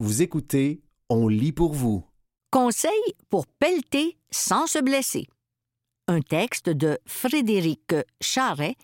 Vous 0.00 0.22
écoutez 0.22 0.80
On 1.08 1.26
lit 1.26 1.50
pour 1.50 1.72
vous. 1.72 2.04
Conseil 2.52 3.02
pour 3.30 3.48
pelleter 3.48 4.16
sans 4.30 4.68
se 4.68 4.78
blesser. 4.78 5.26
Un 6.06 6.20
texte 6.20 6.68
de 6.68 7.00
Frédéric 7.04 7.96
Charret, 8.20 8.76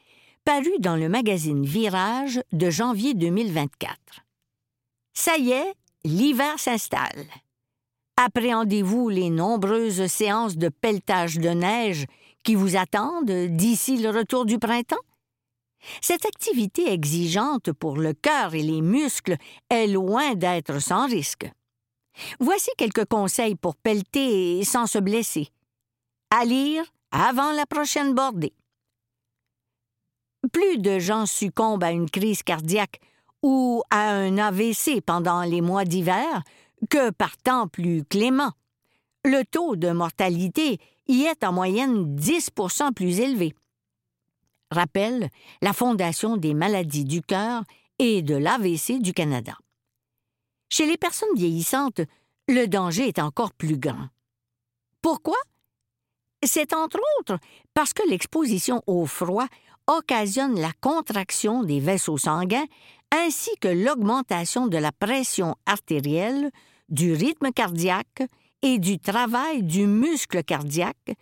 paru 0.45 0.73
dans 0.81 0.97
le 0.97 1.09
magazine 1.09 1.65
Virage 1.65 2.41
de 2.51 2.69
janvier 2.69 3.15
2024. 3.15 3.97
Ça 5.17 5.37
y 5.39 5.53
est, 5.53 5.75
l'hiver 6.05 6.59
s'installe. 6.59 7.27
Appréhendez-vous 8.17 9.09
les 9.09 9.31
nombreuses 9.31 10.09
séances 10.09 10.57
de 10.57 10.69
pelletage 10.69 11.39
de 11.39 11.51
neige 11.51 12.07
qui 12.43 12.57
vous 12.57 12.75
attendent 12.75 13.31
d'ici 13.51 13.99
le 13.99 14.11
retour 14.11 14.47
du 14.47 14.59
printemps? 14.59 14.97
Cette 16.01 16.27
activité 16.27 16.93
exigeante 16.93 17.73
pour 17.73 17.97
le 17.97 18.13
cœur 18.13 18.55
et 18.55 18.63
les 18.63 18.81
muscles 18.81 19.37
est 19.71 19.87
loin 19.87 20.35
d'être 20.35 20.81
sans 20.81 21.07
risque. 21.07 21.51
Voici 22.41 22.71
quelques 22.77 23.07
conseils 23.07 23.57
pour 23.57 23.77
pelleter 23.77 24.65
sans 24.65 24.87
se 24.87 24.99
blesser. 24.99 25.49
À 26.31 26.45
lire 26.45 26.85
avant 27.11 27.53
la 27.53 27.67
prochaine 27.67 28.15
bordée. 28.15 28.53
Plus 30.53 30.79
de 30.79 30.99
gens 30.99 31.27
succombent 31.27 31.85
à 31.85 31.91
une 31.91 32.11
crise 32.11 32.43
cardiaque 32.43 33.01
ou 33.43 33.83
à 33.91 34.11
un 34.11 34.39
AVC 34.39 35.01
pendant 35.05 35.43
les 35.43 35.61
mois 35.61 35.85
d'hiver 35.85 36.43
que 36.91 37.11
par 37.11 37.37
temps 37.39 37.69
plus 37.69 38.05
clément. 38.05 38.53
Le 39.25 39.43
taux 39.45 39.77
de 39.77 39.91
mortalité 39.91 40.79
y 41.09 41.23
est 41.23 41.45
en 41.45 41.53
moyenne 41.53 42.17
10% 42.17 42.93
plus 42.93 43.21
élevé. 43.21 43.55
Rappelle 44.75 45.31
la 45.63 45.73
Fondation 45.73 46.37
des 46.37 46.53
maladies 46.53 47.05
du 47.05 47.23
cœur 47.23 47.63
et 47.99 48.23
de 48.23 48.35
l'AVC 48.35 49.01
du 49.01 49.13
Canada. 49.13 49.57
Chez 50.69 50.87
les 50.87 50.97
personnes 50.97 51.35
vieillissantes, 51.37 52.01
le 52.49 52.67
danger 52.67 53.09
est 53.09 53.21
encore 53.21 53.53
plus 53.53 53.79
grand. 53.79 54.09
Pourquoi? 55.01 55.37
C'est 56.43 56.75
entre 56.75 57.01
autres 57.19 57.39
parce 57.73 57.93
que 57.93 58.07
l'exposition 58.09 58.83
au 58.87 59.07
froid 59.07 59.47
occasionne 59.87 60.59
la 60.59 60.73
contraction 60.81 61.63
des 61.63 61.81
vaisseaux 61.81 62.19
sanguins 62.19 62.67
ainsi 63.13 63.51
que 63.61 63.69
l'augmentation 63.69 64.67
de 64.67 64.77
la 64.77 64.93
pression 64.93 65.55
artérielle, 65.67 66.51
du 66.89 67.13
rythme 67.13 67.53
cardiaque 67.53 68.23
et 68.63 68.79
du 68.79 68.99
travail 68.99 69.63
du 69.63 69.87
muscle 69.87 70.43
cardiaque, 70.43 71.15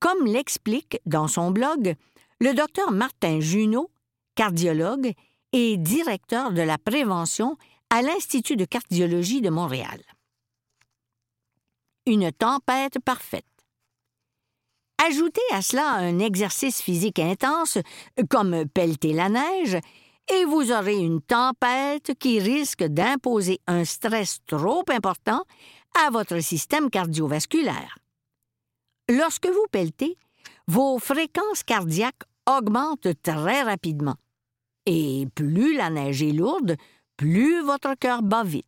comme 0.00 0.26
l'explique 0.26 0.98
dans 1.06 1.28
son 1.28 1.50
blog 1.50 1.94
le 2.40 2.52
docteur 2.52 2.90
Martin 2.92 3.40
Junot, 3.40 3.90
cardiologue 4.34 5.12
et 5.52 5.76
directeur 5.76 6.52
de 6.52 6.62
la 6.62 6.78
prévention 6.78 7.56
à 7.90 8.02
l'Institut 8.02 8.56
de 8.56 8.64
cardiologie 8.64 9.40
de 9.40 9.50
Montréal. 9.50 10.02
Une 12.06 12.30
tempête 12.32 12.98
parfaite. 13.04 13.44
Ajoutez 15.06 15.40
à 15.52 15.62
cela 15.62 15.92
un 15.92 16.18
exercice 16.18 16.80
physique 16.80 17.18
intense, 17.18 17.78
comme 18.30 18.66
pelleter 18.68 19.12
la 19.12 19.28
neige, 19.28 19.78
et 20.32 20.44
vous 20.44 20.72
aurez 20.72 20.96
une 20.96 21.20
tempête 21.22 22.12
qui 22.18 22.40
risque 22.40 22.82
d'imposer 22.82 23.60
un 23.66 23.84
stress 23.84 24.40
trop 24.46 24.84
important 24.90 25.44
à 26.04 26.10
votre 26.10 26.40
système 26.40 26.90
cardiovasculaire. 26.90 27.98
Lorsque 29.08 29.46
vous 29.46 29.66
pelletez, 29.70 30.16
vos 30.68 30.98
fréquences 30.98 31.62
cardiaques 31.62 32.24
augmentent 32.46 33.22
très 33.22 33.62
rapidement. 33.62 34.16
Et 34.86 35.26
plus 35.34 35.76
la 35.76 35.90
neige 35.90 36.22
est 36.22 36.32
lourde, 36.32 36.76
plus 37.16 37.62
votre 37.62 37.94
cœur 37.94 38.22
bat 38.22 38.44
vite. 38.44 38.66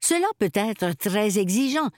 Cela 0.00 0.26
peut 0.38 0.52
être 0.52 0.92
très 0.92 1.38
exigeant, 1.38 1.88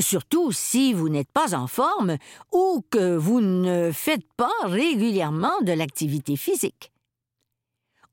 surtout 0.00 0.52
si 0.52 0.92
vous 0.92 1.08
n'êtes 1.08 1.30
pas 1.30 1.54
en 1.54 1.66
forme 1.66 2.16
ou 2.52 2.84
que 2.90 3.16
vous 3.16 3.40
ne 3.40 3.92
faites 3.92 4.26
pas 4.36 4.50
régulièrement 4.62 5.60
de 5.62 5.72
l'activité 5.72 6.36
physique. 6.36 6.92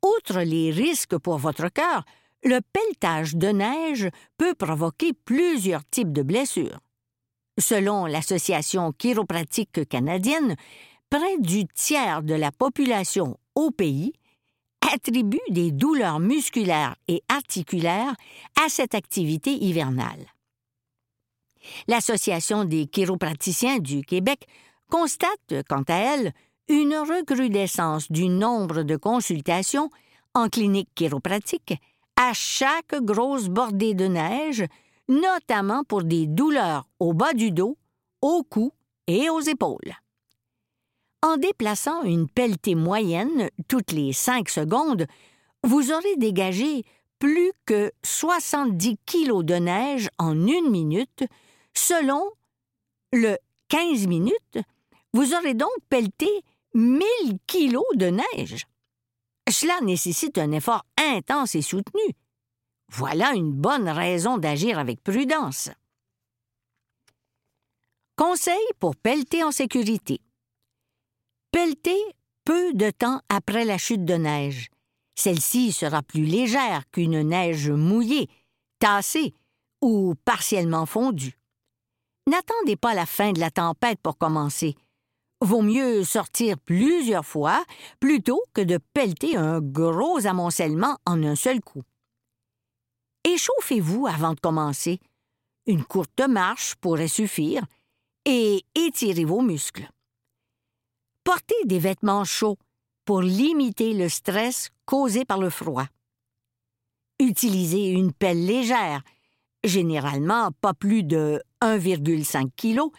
Outre 0.04 0.42
les 0.42 0.72
risques 0.72 1.18
pour 1.18 1.40
votre 1.40 1.68
cœur, 1.70 2.04
le 2.44 2.60
pelletage 2.72 3.36
de 3.36 3.48
neige 3.48 4.10
peut 4.38 4.54
provoquer 4.54 5.14
plusieurs 5.14 5.84
types 5.90 6.14
de 6.14 6.22
blessures. 6.22 6.80
Selon 7.60 8.06
l'Association 8.06 8.94
chiropratique 8.94 9.88
canadienne, 9.90 10.56
près 11.10 11.38
du 11.40 11.66
tiers 11.68 12.24
de 12.24 12.34
la 12.34 12.52
population 12.52 13.38
au 13.54 13.70
pays 13.70 14.14
attribue 14.94 15.40
des 15.50 15.72
douleurs 15.72 16.20
musculaires 16.20 16.96
et 17.08 17.22
articulaires 17.28 18.16
à 18.64 18.70
cette 18.70 18.96
activité 18.96 19.52
hivernale. 19.52 20.26
L'Association 21.88 22.64
des 22.64 22.88
chiropraticiens 22.88 23.80
du 23.80 24.02
Québec 24.04 24.48
constate, 24.90 25.64
quant 25.68 25.84
à 25.90 25.96
elle, 25.96 26.34
une 26.70 26.96
recrudescence 26.96 28.12
du 28.12 28.30
nombre 28.30 28.84
de 28.84 28.96
consultations 28.96 29.90
en 30.34 30.48
clinique 30.48 30.90
chiropratique 30.96 31.74
à 32.16 32.32
chaque 32.34 32.96
grosse 33.02 33.50
bordée 33.50 33.94
de 33.94 34.08
neige, 34.08 34.64
notamment 35.10 35.84
pour 35.84 36.04
des 36.04 36.28
douleurs 36.28 36.88
au 37.00 37.14
bas 37.14 37.34
du 37.34 37.52
dos, 37.52 37.78
au 38.22 38.44
cou 38.44 38.72
et 39.08 39.30
aux 39.30 39.42
épaules. 39.42 39.94
En 41.22 41.36
déplaçant 41.36 42.04
une 42.04 42.30
pelletée 42.30 42.76
moyenne 42.76 43.50
toutes 43.68 43.92
les 43.92 44.14
cinq 44.14 44.48
secondes, 44.50 45.06
vous 45.66 45.92
aurez 45.92 46.16
dégagé 46.16 46.84
plus 47.18 47.52
que 47.66 47.92
70 48.04 48.98
kilos 49.06 49.44
de 49.44 49.56
neige 49.56 50.10
en 50.18 50.48
une 50.48 50.70
minute, 50.70 51.26
selon 51.74 52.24
le 53.12 53.36
15 53.68 54.08
minutes, 54.08 54.60
vous 55.14 55.34
aurez 55.34 55.54
donc 55.54 55.72
pelleté 55.90 56.30
1000 56.74 57.02
kilos 57.48 57.84
de 57.96 58.08
neige. 58.08 58.66
Cela 59.50 59.82
nécessite 59.82 60.38
un 60.38 60.52
effort 60.52 60.86
intense 60.98 61.56
et 61.56 61.62
soutenu. 61.62 62.16
Voilà 62.90 63.34
une 63.34 63.52
bonne 63.52 63.88
raison 63.90 64.38
d'agir 64.38 64.80
avec 64.80 65.04
prudence. 65.04 65.70
Conseil 68.16 68.60
pour 68.80 68.96
pelleter 68.96 69.44
en 69.44 69.52
sécurité. 69.52 70.20
Pelleter 71.52 72.00
peu 72.44 72.74
de 72.74 72.90
temps 72.90 73.22
après 73.30 73.66
la 73.66 73.78
chute 73.78 74.06
de 74.06 74.16
neige. 74.16 74.70
Celle-ci 75.16 75.72
sera 75.72 76.02
plus 76.02 76.26
légère 76.26 76.84
qu'une 76.92 77.22
neige 77.22 77.70
mouillée, 77.70 78.30
tassée 78.80 79.34
ou 79.82 80.16
partiellement 80.26 80.86
fondue. 80.86 81.38
N'attendez 82.28 82.76
pas 82.76 82.94
la 82.94 83.06
fin 83.06 83.32
de 83.32 83.40
la 83.40 83.52
tempête 83.52 84.00
pour 84.02 84.18
commencer 84.18 84.76
vaut 85.42 85.62
mieux 85.62 86.04
sortir 86.04 86.58
plusieurs 86.58 87.26
fois 87.26 87.64
plutôt 88.00 88.42
que 88.54 88.62
de 88.62 88.78
pelleter 88.94 89.38
un 89.38 89.62
gros 89.62 90.26
amoncellement 90.26 90.98
en 91.06 91.24
un 91.24 91.36
seul 91.36 91.62
coup. 91.62 91.84
Échauffez-vous 93.24 94.08
avant 94.08 94.34
de 94.34 94.40
commencer. 94.40 95.00
Une 95.66 95.84
courte 95.84 96.22
marche 96.22 96.76
pourrait 96.76 97.08
suffire 97.08 97.64
et 98.26 98.64
étirez 98.76 99.26
vos 99.26 99.42
muscles. 99.42 99.90
Portez 101.24 101.66
des 101.66 101.80
vêtements 101.80 102.26
chauds 102.26 102.58
pour 103.06 103.22
limiter 103.22 103.94
le 103.94 104.10
stress 104.10 104.70
causé 104.86 105.26
par 105.26 105.40
le 105.40 105.50
froid. 105.50 105.86
Utilisez 107.20 107.90
une 107.90 108.14
pelle 108.14 108.46
légère, 108.46 109.04
généralement 109.64 110.52
pas 110.62 110.74
plus 110.74 111.04
de 111.04 111.42
1,5 111.62 112.50
kg, 112.56 112.92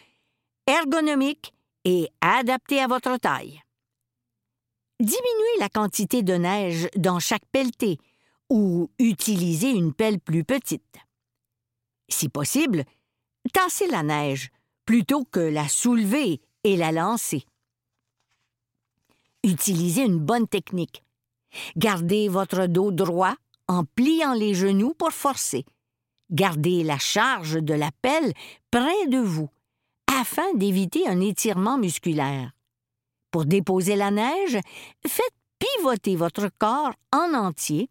ergonomique 0.67 1.53
et 1.85 2.09
adapté 2.21 2.79
à 2.79 2.87
votre 2.87 3.17
taille. 3.17 3.61
Diminuez 4.99 5.59
la 5.59 5.69
quantité 5.69 6.21
de 6.21 6.35
neige 6.35 6.87
dans 6.95 7.19
chaque 7.19 7.45
pelleté 7.51 7.97
ou 8.51 8.91
utilisez 8.99 9.69
une 9.69 9.93
pelle 9.93 10.19
plus 10.19 10.43
petite. 10.43 10.97
Si 12.09 12.27
possible, 12.27 12.83
tassez 13.53 13.87
la 13.87 14.03
neige 14.03 14.51
plutôt 14.85 15.23
que 15.23 15.39
la 15.39 15.69
soulever 15.69 16.41
et 16.65 16.75
la 16.75 16.91
lancer. 16.91 17.45
Utilisez 19.43 20.03
une 20.03 20.19
bonne 20.19 20.49
technique. 20.49 21.01
Gardez 21.77 22.27
votre 22.27 22.67
dos 22.67 22.91
droit 22.91 23.35
en 23.69 23.85
pliant 23.85 24.33
les 24.33 24.53
genoux 24.53 24.93
pour 24.95 25.13
forcer. 25.13 25.63
Gardez 26.29 26.83
la 26.83 26.97
charge 26.97 27.53
de 27.53 27.73
la 27.73 27.91
pelle 28.01 28.33
près 28.69 29.07
de 29.07 29.19
vous 29.19 29.49
afin 30.07 30.53
d'éviter 30.55 31.07
un 31.07 31.21
étirement 31.21 31.77
musculaire. 31.77 32.51
Pour 33.31 33.45
déposer 33.45 33.95
la 33.95 34.11
neige, 34.11 34.59
faites 35.07 35.35
pivoter 35.57 36.17
votre 36.17 36.49
corps 36.59 36.93
en 37.13 37.33
entier 37.33 37.89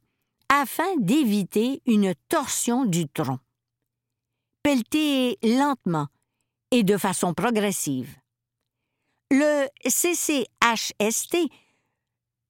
afin 0.50 0.96
d'éviter 0.96 1.80
une 1.86 2.14
torsion 2.28 2.84
du 2.84 3.08
tronc. 3.08 3.38
Pelletez 4.62 5.38
lentement 5.42 6.08
et 6.72 6.82
de 6.82 6.98
façon 6.98 7.32
progressive. 7.32 8.16
Le 9.30 9.68
CCHST 9.88 11.36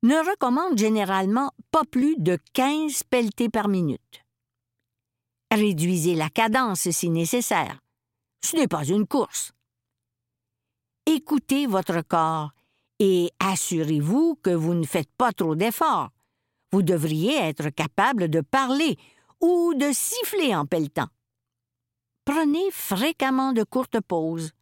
ne 0.02 0.31
recommande 0.31 0.79
généralement 0.79 1.52
pas 1.70 1.85
plus 1.85 2.17
de 2.17 2.38
15 2.55 3.02
pelletés 3.05 3.50
par 3.50 3.69
minute. 3.69 4.25
Réduisez 5.52 6.14
la 6.14 6.31
cadence 6.31 6.88
si 6.91 7.11
nécessaire. 7.11 7.81
Ce 8.43 8.56
n'est 8.56 8.69
pas 8.69 8.85
une 8.85 9.06
course. 9.06 9.52
Écoutez 11.05 11.67
votre 11.67 12.00
corps 12.00 12.52
et 12.99 13.31
assurez-vous 13.41 14.38
que 14.43 14.50
vous 14.50 14.75
ne 14.75 14.87
faites 14.87 15.12
pas 15.19 15.32
trop 15.32 15.55
d'efforts. 15.55 16.11
Vous 16.72 16.82
devriez 16.82 17.37
être 17.37 17.70
capable 17.70 18.28
de 18.28 18.40
parler 18.40 18.96
ou 19.40 19.75
de 19.75 19.93
siffler 19.93 20.55
en 20.55 20.67
pelletant. 20.67 21.08
Prenez 22.25 22.70
fréquemment 22.70 23.52
de 23.52 23.64
courtes 23.64 24.00
pauses. 24.00 24.52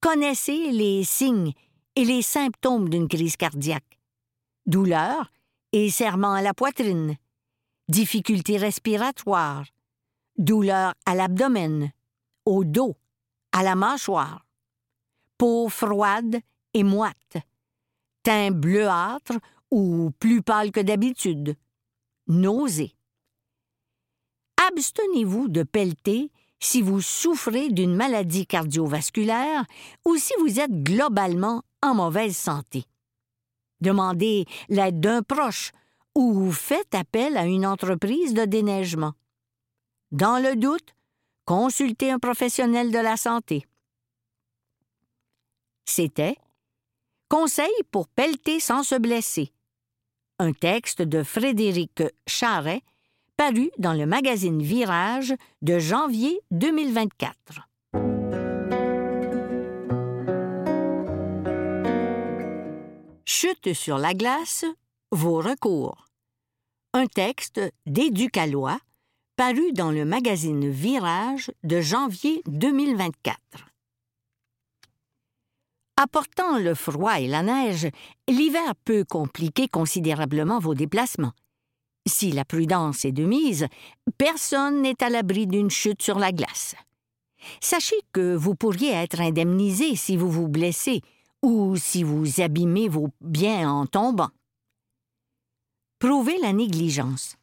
Connaissez 0.00 0.70
les 0.70 1.02
signes 1.02 1.52
et 1.96 2.04
les 2.04 2.22
symptômes 2.22 2.88
d'une 2.88 3.08
crise 3.08 3.36
cardiaque. 3.36 3.98
Douleur 4.66 5.32
et 5.72 5.90
serrement 5.90 6.34
à 6.34 6.42
la 6.42 6.54
poitrine, 6.54 7.16
difficultés 7.88 8.56
respiratoires, 8.56 9.64
douleur 10.36 10.94
à 11.06 11.14
l'abdomen, 11.14 11.90
au 12.44 12.64
dos, 12.64 12.96
à 13.52 13.62
la 13.62 13.74
mâchoire, 13.74 14.46
peau 15.38 15.68
froide 15.68 16.40
et 16.74 16.84
moite, 16.84 17.36
teint 18.22 18.50
bleuâtre 18.50 19.38
ou 19.70 20.10
plus 20.18 20.42
pâle 20.42 20.70
que 20.70 20.80
d'habitude, 20.80 21.56
nausées. 22.26 22.94
Abstenez-vous 24.68 25.48
de 25.48 25.62
pelleter 25.62 26.30
si 26.60 26.80
vous 26.80 27.00
souffrez 27.00 27.70
d'une 27.70 27.94
maladie 27.94 28.46
cardiovasculaire 28.46 29.64
ou 30.04 30.16
si 30.16 30.32
vous 30.40 30.60
êtes 30.60 30.82
globalement 30.82 31.62
en 31.82 31.94
mauvaise 31.94 32.36
santé. 32.36 32.84
Demandez 33.80 34.46
l'aide 34.68 35.00
d'un 35.00 35.22
proche 35.22 35.72
ou 36.14 36.50
faites 36.52 36.94
appel 36.94 37.36
à 37.36 37.44
une 37.44 37.66
entreprise 37.66 38.32
de 38.34 38.44
déneigement. 38.44 39.12
Dans 40.12 40.42
le 40.42 40.56
doute, 40.56 40.94
consultez 41.44 42.10
un 42.10 42.18
professionnel 42.18 42.90
de 42.90 42.98
la 42.98 43.16
santé. 43.16 43.66
C'était 45.84 46.36
Conseil 47.28 47.72
pour 47.90 48.08
pelleter 48.08 48.60
sans 48.60 48.82
se 48.82 48.94
blesser. 48.94 49.53
Un 50.40 50.52
texte 50.52 51.00
de 51.00 51.22
Frédéric 51.22 52.02
Charret 52.26 52.82
paru 53.36 53.70
dans 53.78 53.92
le 53.92 54.04
magazine 54.04 54.60
Virage 54.60 55.32
de 55.62 55.78
janvier 55.78 56.40
2024. 56.50 57.68
Chute 63.24 63.74
sur 63.74 63.96
la 63.96 64.12
glace, 64.12 64.64
vos 65.12 65.40
recours. 65.40 66.08
Un 66.94 67.06
texte 67.06 67.60
d'Éducalois 67.86 68.80
paru 69.36 69.72
dans 69.72 69.92
le 69.92 70.04
magazine 70.04 70.68
Virage 70.68 71.52
de 71.62 71.80
janvier 71.80 72.42
2024. 72.48 73.38
Apportant 75.96 76.58
le 76.58 76.74
froid 76.74 77.20
et 77.20 77.28
la 77.28 77.42
neige, 77.42 77.88
l'hiver 78.28 78.74
peut 78.84 79.04
compliquer 79.04 79.68
considérablement 79.68 80.58
vos 80.58 80.74
déplacements. 80.74 81.32
Si 82.06 82.32
la 82.32 82.44
prudence 82.44 83.04
est 83.04 83.12
de 83.12 83.24
mise, 83.24 83.66
personne 84.18 84.82
n'est 84.82 85.02
à 85.02 85.08
l'abri 85.08 85.46
d'une 85.46 85.70
chute 85.70 86.02
sur 86.02 86.18
la 86.18 86.32
glace. 86.32 86.74
Sachez 87.60 87.96
que 88.12 88.34
vous 88.34 88.54
pourriez 88.54 88.90
être 88.90 89.20
indemnisé 89.20 89.96
si 89.96 90.16
vous 90.16 90.30
vous 90.30 90.48
blessez 90.48 91.00
ou 91.42 91.76
si 91.76 92.02
vous 92.02 92.40
abîmez 92.40 92.88
vos 92.88 93.10
biens 93.20 93.70
en 93.70 93.86
tombant. 93.86 94.30
Prouvez 95.98 96.38
la 96.38 96.52
négligence. 96.52 97.36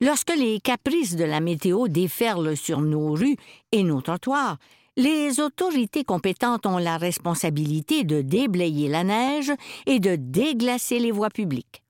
Lorsque 0.00 0.34
les 0.36 0.60
caprices 0.60 1.16
de 1.16 1.24
la 1.24 1.40
météo 1.40 1.88
déferlent 1.88 2.56
sur 2.56 2.82
nos 2.82 3.12
rues 3.14 3.36
et 3.72 3.82
nos 3.82 4.02
trottoirs, 4.02 4.58
les 4.96 5.40
autorités 5.40 6.04
compétentes 6.04 6.66
ont 6.66 6.78
la 6.78 6.96
responsabilité 6.96 8.04
de 8.04 8.22
déblayer 8.22 8.88
la 8.88 9.04
neige 9.04 9.52
et 9.86 10.00
de 10.00 10.16
déglacer 10.16 10.98
les 10.98 11.12
voies 11.12 11.30
publiques. 11.30 11.82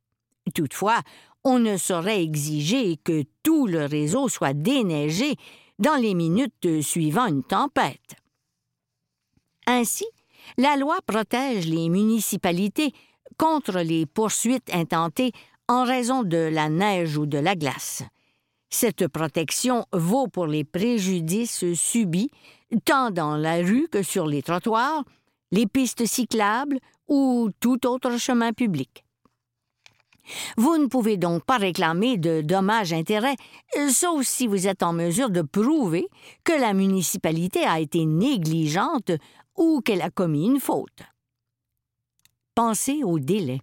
Toutefois, 0.54 1.00
on 1.44 1.58
ne 1.58 1.76
saurait 1.76 2.22
exiger 2.22 2.96
que 2.96 3.22
tout 3.42 3.66
le 3.66 3.84
réseau 3.84 4.28
soit 4.28 4.54
déneigé 4.54 5.36
dans 5.78 5.96
les 5.96 6.14
minutes 6.14 6.82
suivant 6.82 7.26
une 7.26 7.44
tempête. 7.44 8.16
Ainsi, 9.66 10.06
la 10.58 10.76
loi 10.76 10.98
protège 11.06 11.66
les 11.66 11.88
municipalités 11.88 12.92
contre 13.38 13.80
les 13.80 14.06
poursuites 14.06 14.72
intentées 14.72 15.32
en 15.68 15.84
raison 15.84 16.22
de 16.22 16.36
la 16.36 16.68
neige 16.68 17.16
ou 17.16 17.26
de 17.26 17.38
la 17.38 17.54
glace. 17.54 18.02
Cette 18.70 19.08
protection 19.08 19.86
vaut 19.92 20.28
pour 20.28 20.46
les 20.46 20.64
préjudices 20.64 21.72
subis 21.74 22.30
tant 22.84 23.10
dans 23.10 23.36
la 23.36 23.56
rue 23.56 23.88
que 23.90 24.02
sur 24.02 24.26
les 24.26 24.42
trottoirs, 24.42 25.04
les 25.52 25.66
pistes 25.66 26.06
cyclables 26.06 26.78
ou 27.08 27.50
tout 27.60 27.86
autre 27.86 28.18
chemin 28.18 28.52
public. 28.52 29.04
Vous 30.56 30.76
ne 30.76 30.86
pouvez 30.86 31.16
donc 31.16 31.44
pas 31.44 31.56
réclamer 31.56 32.18
de 32.18 32.40
dommages-intérêts, 32.40 33.36
sauf 33.90 34.26
si 34.26 34.48
vous 34.48 34.66
êtes 34.66 34.82
en 34.82 34.92
mesure 34.92 35.30
de 35.30 35.42
prouver 35.42 36.08
que 36.42 36.52
la 36.52 36.74
municipalité 36.74 37.64
a 37.64 37.78
été 37.78 38.04
négligente 38.04 39.12
ou 39.56 39.80
qu'elle 39.80 40.02
a 40.02 40.10
commis 40.10 40.46
une 40.46 40.60
faute. 40.60 41.02
Pensez 42.56 43.04
au 43.04 43.18
délai. 43.18 43.60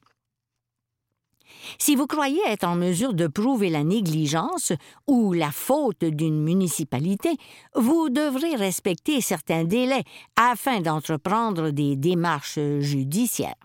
Si 1.80 1.96
vous 1.96 2.08
croyez 2.08 2.42
être 2.48 2.66
en 2.66 2.76
mesure 2.76 3.14
de 3.14 3.28
prouver 3.28 3.70
la 3.70 3.84
négligence 3.84 4.74
ou 5.08 5.34
la 5.34 5.52
faute 5.52 6.04
d'une 6.04 6.42
municipalité, 6.42 7.36
vous 7.76 8.10
devrez 8.10 8.56
respecter 8.56 9.22
certains 9.22 9.64
délais 9.64 10.04
afin 10.36 10.82
d'entreprendre 10.82 11.72
des 11.72 11.96
démarches 11.96 12.60
judiciaires. 12.80 13.56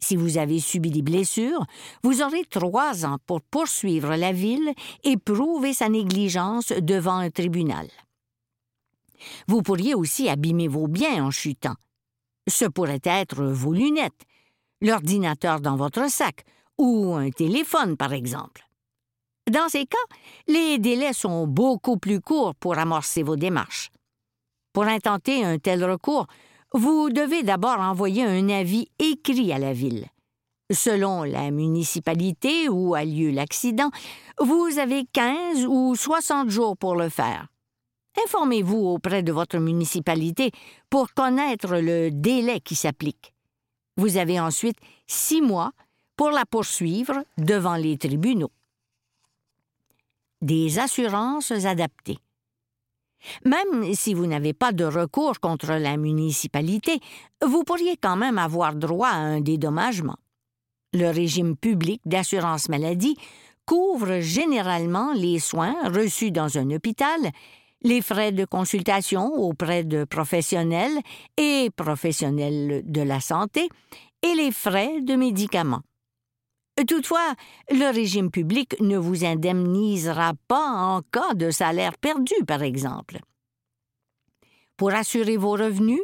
Si 0.00 0.14
vous 0.14 0.38
avez 0.38 0.60
subi 0.60 0.90
des 0.90 1.02
blessures, 1.02 1.66
vous 2.04 2.22
aurez 2.22 2.44
trois 2.44 3.04
ans 3.04 3.18
pour 3.26 3.40
poursuivre 3.42 4.14
la 4.14 4.32
ville 4.32 4.72
et 5.02 5.16
prouver 5.16 5.72
sa 5.72 5.88
négligence 5.88 6.68
devant 6.68 7.16
un 7.16 7.30
tribunal. 7.30 7.88
Vous 9.48 9.62
pourriez 9.62 9.94
aussi 9.94 10.28
abîmer 10.28 10.68
vos 10.68 10.86
biens 10.86 11.24
en 11.24 11.30
chutant. 11.32 11.74
Ce 12.48 12.64
pourrait 12.64 13.02
être 13.04 13.42
vos 13.42 13.72
lunettes, 13.72 14.22
l'ordinateur 14.80 15.60
dans 15.60 15.76
votre 15.76 16.08
sac 16.08 16.44
ou 16.78 17.14
un 17.14 17.30
téléphone, 17.30 17.96
par 17.96 18.12
exemple. 18.12 18.62
Dans 19.50 19.68
ces 19.68 19.86
cas, 19.86 19.96
les 20.46 20.78
délais 20.78 21.12
sont 21.12 21.46
beaucoup 21.46 21.96
plus 21.96 22.20
courts 22.20 22.54
pour 22.54 22.78
amorcer 22.78 23.22
vos 23.22 23.36
démarches. 23.36 23.90
Pour 24.72 24.84
intenter 24.84 25.44
un 25.44 25.58
tel 25.58 25.84
recours, 25.84 26.26
vous 26.74 27.10
devez 27.10 27.42
d'abord 27.42 27.80
envoyer 27.80 28.24
un 28.24 28.48
avis 28.50 28.88
écrit 28.98 29.52
à 29.52 29.58
la 29.58 29.72
ville. 29.72 30.06
Selon 30.70 31.22
la 31.22 31.50
municipalité 31.50 32.68
où 32.68 32.94
a 32.94 33.04
lieu 33.04 33.30
l'accident, 33.30 33.90
vous 34.38 34.78
avez 34.78 35.04
15 35.12 35.64
ou 35.66 35.94
60 35.96 36.50
jours 36.50 36.76
pour 36.76 36.94
le 36.94 37.08
faire. 37.08 37.48
Informez-vous 38.24 38.76
auprès 38.76 39.22
de 39.22 39.32
votre 39.32 39.58
municipalité 39.58 40.50
pour 40.90 41.14
connaître 41.14 41.76
le 41.76 42.10
délai 42.10 42.60
qui 42.60 42.74
s'applique. 42.74 43.32
Vous 43.96 44.18
avez 44.18 44.38
ensuite 44.38 44.76
six 45.06 45.40
mois 45.40 45.72
pour 46.18 46.30
la 46.32 46.44
poursuivre 46.44 47.24
devant 47.38 47.76
les 47.76 47.96
tribunaux. 47.96 48.50
Des 50.42 50.80
assurances 50.80 51.52
adaptées. 51.52 52.18
Même 53.44 53.94
si 53.94 54.14
vous 54.14 54.26
n'avez 54.26 54.52
pas 54.52 54.72
de 54.72 54.84
recours 54.84 55.38
contre 55.40 55.72
la 55.72 55.96
municipalité, 55.96 57.00
vous 57.46 57.62
pourriez 57.62 57.96
quand 57.96 58.16
même 58.16 58.36
avoir 58.36 58.74
droit 58.74 59.08
à 59.08 59.16
un 59.16 59.40
dédommagement. 59.40 60.16
Le 60.92 61.08
régime 61.10 61.56
public 61.56 62.00
d'assurance 62.04 62.68
maladie 62.68 63.16
couvre 63.64 64.18
généralement 64.20 65.12
les 65.12 65.38
soins 65.38 65.76
reçus 65.84 66.32
dans 66.32 66.58
un 66.58 66.70
hôpital, 66.70 67.30
les 67.82 68.02
frais 68.02 68.32
de 68.32 68.44
consultation 68.44 69.34
auprès 69.34 69.84
de 69.84 70.02
professionnels 70.02 70.98
et 71.36 71.70
professionnels 71.76 72.82
de 72.84 73.02
la 73.02 73.20
santé 73.20 73.68
et 74.22 74.34
les 74.34 74.50
frais 74.50 75.00
de 75.00 75.14
médicaments. 75.14 75.82
Toutefois, 76.86 77.34
le 77.70 77.92
régime 77.92 78.30
public 78.30 78.76
ne 78.80 78.96
vous 78.96 79.24
indemnisera 79.24 80.34
pas 80.46 80.68
en 80.68 81.02
cas 81.02 81.34
de 81.34 81.50
salaire 81.50 81.96
perdu, 81.98 82.34
par 82.46 82.62
exemple. 82.62 83.18
Pour 84.76 84.90
assurer 84.92 85.36
vos 85.36 85.52
revenus, 85.52 86.02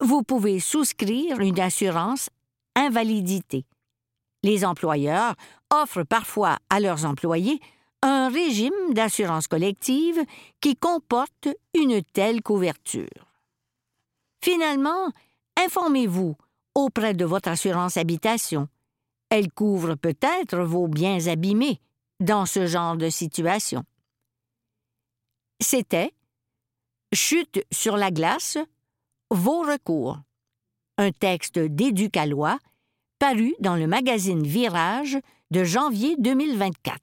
vous 0.00 0.22
pouvez 0.22 0.58
souscrire 0.58 1.40
une 1.40 1.60
assurance 1.60 2.28
invalidité. 2.74 3.64
Les 4.42 4.64
employeurs 4.64 5.34
offrent 5.72 6.04
parfois 6.04 6.58
à 6.70 6.80
leurs 6.80 7.04
employés 7.04 7.60
un 8.02 8.28
régime 8.28 8.72
d'assurance 8.92 9.46
collective 9.46 10.20
qui 10.60 10.76
comporte 10.76 11.48
une 11.74 12.02
telle 12.02 12.42
couverture. 12.42 13.26
Finalement, 14.42 15.10
informez-vous 15.56 16.36
auprès 16.74 17.14
de 17.14 17.24
votre 17.24 17.48
assurance 17.48 17.96
habitation 17.96 18.68
elle 19.36 19.52
couvre 19.52 19.96
peut-être 19.96 20.56
vos 20.56 20.88
biens 20.88 21.26
abîmés, 21.26 21.78
dans 22.20 22.46
ce 22.46 22.66
genre 22.66 22.96
de 22.96 23.10
situation. 23.10 23.84
C'était 25.60 26.12
Chute 27.12 27.62
sur 27.70 27.98
la 27.98 28.10
glace, 28.10 28.56
vos 29.30 29.60
recours, 29.60 30.18
un 30.96 31.12
texte 31.12 31.58
d'Éducalois 31.58 32.58
paru 33.18 33.54
dans 33.60 33.76
le 33.76 33.86
magazine 33.86 34.42
Virage 34.42 35.18
de 35.50 35.64
janvier 35.64 36.16
2024. 36.18 36.98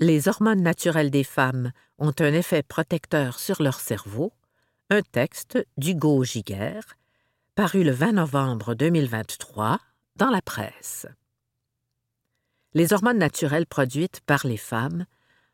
Les 0.00 0.28
hormones 0.28 0.62
naturelles 0.62 1.10
des 1.10 1.24
femmes 1.24 1.72
ont 1.98 2.14
un 2.20 2.32
effet 2.32 2.62
protecteur 2.62 3.38
sur 3.38 3.62
leur 3.62 3.80
cerveau, 3.80 4.32
un 4.90 5.02
texte 5.02 5.58
d'Hugo 5.76 6.24
Giguère, 6.24 6.96
paru 7.54 7.82
le 7.82 7.90
20 7.90 8.12
novembre 8.12 8.74
2023 8.74 9.80
dans 10.16 10.30
la 10.30 10.40
presse. 10.40 11.06
Les 12.74 12.92
hormones 12.92 13.18
naturelles 13.18 13.66
produites 13.66 14.20
par 14.20 14.46
les 14.46 14.56
femmes 14.56 15.06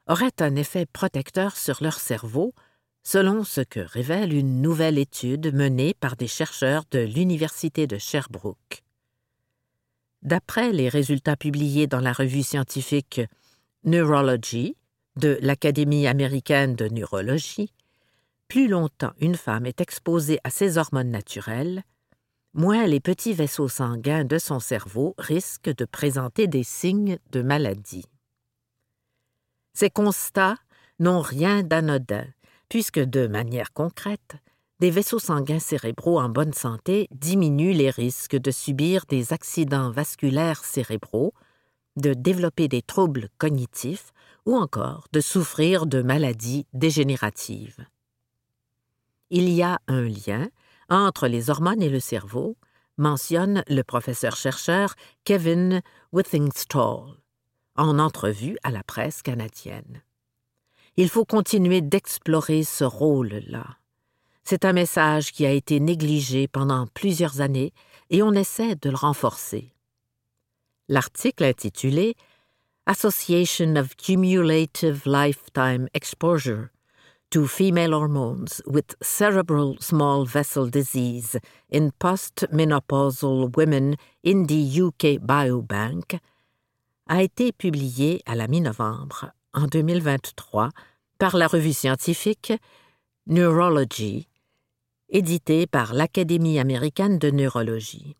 auraient 0.06 0.40
un 0.40 0.56
effet 0.56 0.86
protecteur 0.86 1.56
sur 1.56 1.78
leur 1.82 1.98
cerveau, 1.98 2.54
selon 3.02 3.44
ce 3.44 3.60
que 3.60 3.80
révèle 3.80 4.34
une 4.34 4.60
nouvelle 4.60 4.98
étude 4.98 5.54
menée 5.54 5.94
par 5.94 6.16
des 6.16 6.26
chercheurs 6.26 6.84
de 6.90 6.98
l'Université 6.98 7.86
de 7.86 7.98
Sherbrooke. 7.98 8.82
D'après 10.22 10.72
les 10.72 10.88
résultats 10.88 11.36
publiés 11.36 11.86
dans 11.86 12.00
la 12.00 12.12
revue 12.12 12.42
scientifique 12.42 13.20
Neurology 13.84 14.76
de 15.16 15.38
l'Académie 15.40 16.06
américaine 16.06 16.74
de 16.74 16.88
neurologie, 16.88 17.72
plus 18.48 18.68
longtemps 18.68 19.12
une 19.20 19.36
femme 19.36 19.66
est 19.66 19.80
exposée 19.80 20.38
à 20.44 20.50
ces 20.50 20.78
hormones 20.78 21.10
naturelles, 21.10 21.82
moins 22.52 22.86
les 22.86 23.00
petits 23.00 23.32
vaisseaux 23.32 23.68
sanguins 23.68 24.24
de 24.24 24.38
son 24.38 24.60
cerveau 24.60 25.14
risquent 25.18 25.74
de 25.74 25.84
présenter 25.84 26.46
des 26.46 26.64
signes 26.64 27.18
de 27.32 27.42
maladie. 27.42 28.06
Ces 29.74 29.90
constats 29.90 30.56
n'ont 31.00 31.20
rien 31.20 31.62
d'anodin, 31.62 32.26
puisque 32.68 33.00
de 33.00 33.26
manière 33.26 33.72
concrète, 33.72 34.36
des 34.80 34.90
vaisseaux 34.90 35.18
sanguins 35.18 35.58
cérébraux 35.58 36.20
en 36.20 36.28
bonne 36.28 36.52
santé 36.52 37.08
diminuent 37.10 37.72
les 37.72 37.90
risques 37.90 38.36
de 38.36 38.50
subir 38.50 39.04
des 39.08 39.32
accidents 39.32 39.90
vasculaires 39.90 40.64
cérébraux, 40.64 41.32
de 41.96 42.12
développer 42.12 42.68
des 42.68 42.82
troubles 42.82 43.28
cognitifs 43.38 44.12
ou 44.46 44.56
encore 44.56 45.06
de 45.12 45.20
souffrir 45.20 45.86
de 45.86 46.02
maladies 46.02 46.66
dégénératives. 46.72 47.86
Il 49.30 49.48
y 49.48 49.62
a 49.62 49.80
un 49.88 50.02
lien 50.02 50.48
entre 50.88 51.28
les 51.28 51.50
hormones 51.50 51.82
et 51.82 51.88
le 51.88 52.00
cerveau, 52.00 52.56
mentionne 52.96 53.64
le 53.68 53.82
professeur-chercheur 53.82 54.94
Kevin 55.24 55.82
Withingstall 56.12 57.16
en 57.76 57.98
entrevue 57.98 58.56
à 58.62 58.70
la 58.70 58.84
presse 58.84 59.22
canadienne. 59.22 60.02
Il 60.96 61.08
faut 61.08 61.24
continuer 61.24 61.80
d'explorer 61.80 62.62
ce 62.62 62.84
rôle-là. 62.84 63.78
C'est 64.44 64.64
un 64.64 64.72
message 64.72 65.32
qui 65.32 65.44
a 65.44 65.50
été 65.50 65.80
négligé 65.80 66.46
pendant 66.46 66.86
plusieurs 66.86 67.40
années 67.40 67.72
et 68.10 68.22
on 68.22 68.32
essaie 68.32 68.76
de 68.76 68.90
le 68.90 68.96
renforcer. 68.96 69.72
L'article 70.88 71.44
intitulé 71.44 72.14
Association 72.86 73.78
of 73.78 73.96
Cumulative 73.96 75.06
Lifetime 75.06 75.88
Exposure 75.94 76.70
to 77.30 77.48
female 77.48 77.92
hormones 77.92 78.60
with 78.66 78.94
cerebral 79.00 79.78
small 79.80 80.26
vessel 80.26 80.68
disease 80.68 81.38
in 81.70 81.92
postmenopausal 81.98 83.56
women 83.56 83.96
in 84.22 84.44
the 84.48 84.82
UK 84.82 85.18
Biobank 85.18 86.18
a 87.08 87.22
été 87.22 87.52
publié 87.52 88.20
à 88.26 88.34
la 88.34 88.48
mi-novembre 88.48 89.32
en 89.54 89.66
2023 89.66 90.68
par 91.18 91.38
la 91.38 91.46
revue 91.46 91.72
scientifique 91.72 92.52
Neurology, 93.26 94.28
éditée 95.08 95.66
par 95.66 95.94
l'Académie 95.94 96.58
américaine 96.58 97.18
de 97.18 97.30
neurologie. 97.30 98.14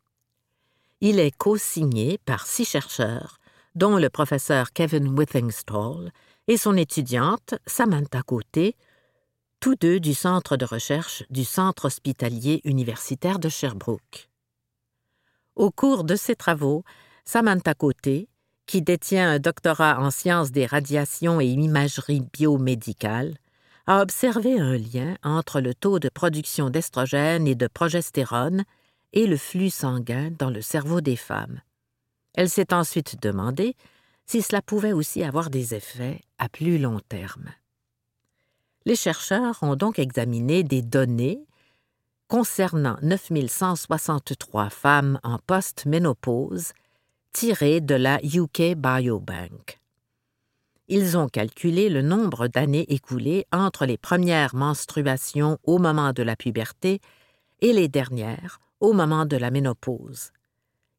Il 1.02 1.20
est 1.20 1.36
co-signé 1.36 2.16
par 2.24 2.46
six 2.46 2.64
chercheurs, 2.64 3.38
dont 3.74 3.96
le 3.96 4.08
professeur 4.08 4.72
Kevin 4.72 5.08
Withingstall 5.18 6.12
et 6.48 6.56
son 6.56 6.76
étudiante 6.76 7.54
Samantha 7.66 8.22
Côté, 8.22 8.76
tous 9.60 9.74
deux 9.76 9.98
du 9.98 10.14
centre 10.14 10.56
de 10.56 10.64
recherche 10.64 11.24
du 11.30 11.44
Centre 11.44 11.86
hospitalier 11.86 12.60
universitaire 12.64 13.38
de 13.38 13.48
Sherbrooke. 13.48 14.28
Au 15.56 15.70
cours 15.70 16.04
de 16.04 16.16
ses 16.16 16.36
travaux, 16.36 16.84
Samantha 17.24 17.74
Côté, 17.74 18.28
qui 18.66 18.82
détient 18.82 19.30
un 19.30 19.38
doctorat 19.38 20.00
en 20.00 20.10
sciences 20.10 20.50
des 20.50 20.66
radiations 20.66 21.40
et 21.40 21.46
imagerie 21.46 22.22
biomédicale, 22.32 23.36
a 23.86 24.00
observé 24.00 24.58
un 24.58 24.76
lien 24.76 25.16
entre 25.22 25.60
le 25.60 25.74
taux 25.74 25.98
de 25.98 26.08
production 26.08 26.70
d'estrogène 26.70 27.46
et 27.46 27.54
de 27.54 27.66
progestérone 27.66 28.64
et 29.12 29.26
le 29.26 29.36
flux 29.36 29.70
sanguin 29.70 30.30
dans 30.38 30.50
le 30.50 30.62
cerveau 30.62 31.00
des 31.00 31.16
femmes. 31.16 31.60
Elle 32.34 32.50
s'est 32.50 32.72
ensuite 32.72 33.20
demandé 33.22 33.76
si 34.26 34.42
cela 34.42 34.62
pouvait 34.62 34.92
aussi 34.92 35.22
avoir 35.22 35.50
des 35.50 35.74
effets 35.74 36.20
à 36.38 36.48
plus 36.48 36.78
long 36.78 37.00
terme. 37.08 37.50
Les 38.86 38.96
chercheurs 38.96 39.62
ont 39.62 39.76
donc 39.76 39.98
examiné 39.98 40.62
des 40.62 40.82
données 40.82 41.46
concernant 42.28 42.96
9163 43.02 44.70
femmes 44.70 45.20
en 45.22 45.38
post-ménopause 45.38 46.72
tirées 47.32 47.80
de 47.80 47.94
la 47.94 48.20
UK 48.22 48.76
Biobank. 48.76 49.80
Ils 50.88 51.16
ont 51.16 51.28
calculé 51.28 51.88
le 51.88 52.02
nombre 52.02 52.46
d'années 52.46 52.92
écoulées 52.92 53.46
entre 53.52 53.86
les 53.86 53.96
premières 53.96 54.54
menstruations 54.54 55.58
au 55.64 55.78
moment 55.78 56.12
de 56.12 56.22
la 56.22 56.36
puberté 56.36 57.00
et 57.60 57.72
les 57.72 57.88
dernières 57.88 58.60
au 58.80 58.92
moment 58.92 59.24
de 59.24 59.36
la 59.36 59.50
ménopause. 59.50 60.30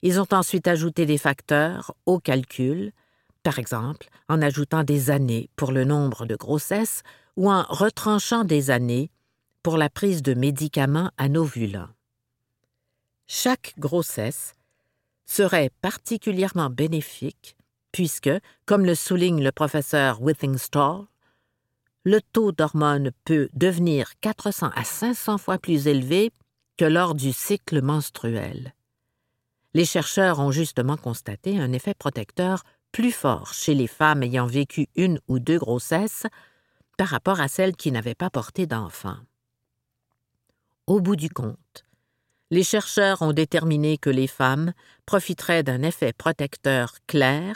Ils 0.02 0.20
ont 0.20 0.28
ensuite 0.32 0.68
ajouté 0.68 1.06
des 1.06 1.18
facteurs 1.18 1.96
au 2.06 2.20
calcul, 2.20 2.92
par 3.44 3.60
exemple 3.60 4.08
en 4.28 4.42
ajoutant 4.42 4.84
des 4.84 5.10
années 5.10 5.50
pour 5.56 5.72
le 5.72 5.84
nombre 5.86 6.26
de 6.26 6.36
grossesses 6.36 7.04
ou 7.36 7.52
en 7.52 7.64
retranchant 7.64 8.44
des 8.44 8.72
années 8.72 9.12
pour 9.64 9.78
la 9.78 9.90
prise 9.90 10.22
de 10.22 10.34
médicaments 10.34 11.12
anovulants. 11.18 11.90
Chaque 13.28 13.74
grossesse 13.78 14.54
serait 15.26 15.72
particulièrement 15.82 16.70
bénéfique 16.70 17.56
puisque, 17.92 18.30
comme 18.66 18.86
le 18.86 18.94
souligne 18.94 19.42
le 19.42 19.52
professeur 19.52 20.22
Withingstall, 20.22 21.06
le 22.04 22.22
taux 22.22 22.52
d'hormones 22.52 23.12
peut 23.24 23.50
devenir 23.54 24.20
400 24.20 24.70
à 24.76 24.84
500 24.84 25.38
fois 25.38 25.58
plus 25.58 25.88
élevé 25.88 26.32
que 26.78 26.86
lors 26.86 27.16
du 27.16 27.32
cycle 27.32 27.82
menstruel. 27.82 28.75
Les 29.76 29.84
chercheurs 29.84 30.40
ont 30.40 30.52
justement 30.52 30.96
constaté 30.96 31.60
un 31.60 31.74
effet 31.74 31.94
protecteur 31.94 32.64
plus 32.94 33.12
fort 33.12 33.54
chez 33.54 33.74
les 33.74 33.88
femmes 33.88 34.24
ayant 34.24 34.46
vécu 34.46 34.88
une 34.96 35.20
ou 35.28 35.38
deux 35.38 35.58
grossesses 35.58 36.26
par 36.98 37.10
rapport 37.10 37.42
à 37.42 37.50
celles 37.50 37.76
qui 37.76 37.92
n'avaient 37.92 38.16
pas 38.16 38.30
porté 38.30 38.68
d'enfants. 38.68 39.18
Au 40.88 41.02
bout 41.02 41.18
du 41.18 41.30
compte, 41.30 41.84
les 42.52 42.64
chercheurs 42.64 43.22
ont 43.22 43.34
déterminé 43.34 43.98
que 43.98 44.10
les 44.10 44.28
femmes 44.28 44.72
profiteraient 45.06 45.64
d'un 45.64 45.82
effet 45.82 46.14
protecteur 46.14 46.94
clair 47.06 47.56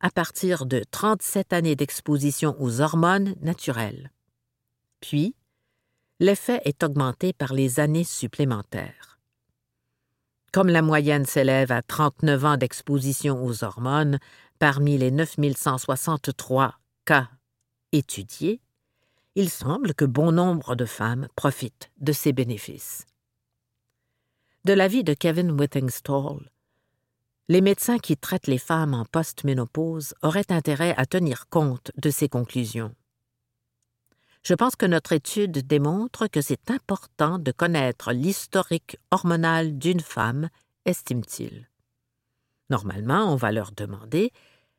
à 0.00 0.10
partir 0.10 0.66
de 0.66 0.82
37 0.90 1.52
années 1.52 1.76
d'exposition 1.76 2.56
aux 2.58 2.80
hormones 2.80 3.36
naturelles. 3.42 4.10
Puis, 4.98 5.36
l'effet 6.18 6.60
est 6.64 6.82
augmenté 6.82 7.32
par 7.32 7.54
les 7.54 7.78
années 7.78 8.02
supplémentaires. 8.02 9.13
Comme 10.54 10.68
la 10.68 10.82
moyenne 10.82 11.26
s'élève 11.26 11.72
à 11.72 11.82
39 11.82 12.44
ans 12.44 12.56
d'exposition 12.56 13.44
aux 13.44 13.64
hormones 13.64 14.20
parmi 14.60 14.96
les 14.96 15.10
9163 15.10 16.78
cas 17.04 17.28
étudiés, 17.90 18.60
il 19.34 19.50
semble 19.50 19.94
que 19.94 20.04
bon 20.04 20.30
nombre 20.30 20.76
de 20.76 20.84
femmes 20.84 21.26
profitent 21.34 21.90
de 21.98 22.12
ces 22.12 22.32
bénéfices. 22.32 23.04
De 24.64 24.74
l'avis 24.74 25.02
de 25.02 25.12
Kevin 25.12 25.50
Withingstall, 25.60 26.48
les 27.48 27.60
médecins 27.60 27.98
qui 27.98 28.16
traitent 28.16 28.46
les 28.46 28.58
femmes 28.58 28.94
en 28.94 29.04
post-ménopause 29.06 30.14
auraient 30.22 30.52
intérêt 30.52 30.94
à 30.96 31.04
tenir 31.04 31.48
compte 31.48 31.90
de 31.96 32.10
ces 32.10 32.28
conclusions. 32.28 32.94
Je 34.44 34.54
pense 34.54 34.76
que 34.76 34.86
notre 34.86 35.12
étude 35.12 35.66
démontre 35.66 36.26
que 36.26 36.42
c'est 36.42 36.70
important 36.70 37.38
de 37.38 37.50
connaître 37.50 38.12
l'historique 38.12 38.98
hormonal 39.10 39.78
d'une 39.78 40.00
femme, 40.00 40.50
estime-t-il. 40.84 41.68
Normalement, 42.70 43.32
on 43.32 43.36
va 43.36 43.52
leur 43.52 43.72
demander 43.72 44.32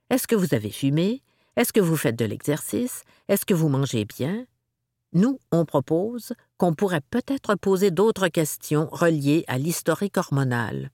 Est-ce 0.09 0.27
que 0.27 0.35
vous 0.35 0.53
avez 0.53 0.69
fumé? 0.69 1.23
Est-ce 1.55 1.73
que 1.73 1.79
vous 1.79 1.97
faites 1.97 2.17
de 2.17 2.25
l'exercice? 2.25 3.03
Est-ce 3.27 3.45
que 3.45 3.53
vous 3.53 3.69
mangez 3.69 4.05
bien? 4.05 4.45
nous, 5.15 5.39
on 5.51 5.65
propose 5.65 6.33
qu'on 6.57 6.75
pourrait 6.75 7.01
peut-être 7.09 7.55
poser 7.55 7.89
d'autres 7.89 8.27
questions 8.27 8.89
reliées 8.91 9.45
à 9.47 9.57
l'historique 9.57 10.17
hormonal, 10.17 10.91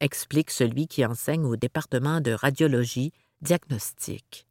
explique 0.00 0.50
celui 0.50 0.88
qui 0.88 1.04
enseigne 1.04 1.44
au 1.44 1.56
département 1.56 2.20
de 2.20 2.32
radiologie 2.32 3.12
diagnostique. 3.42 4.46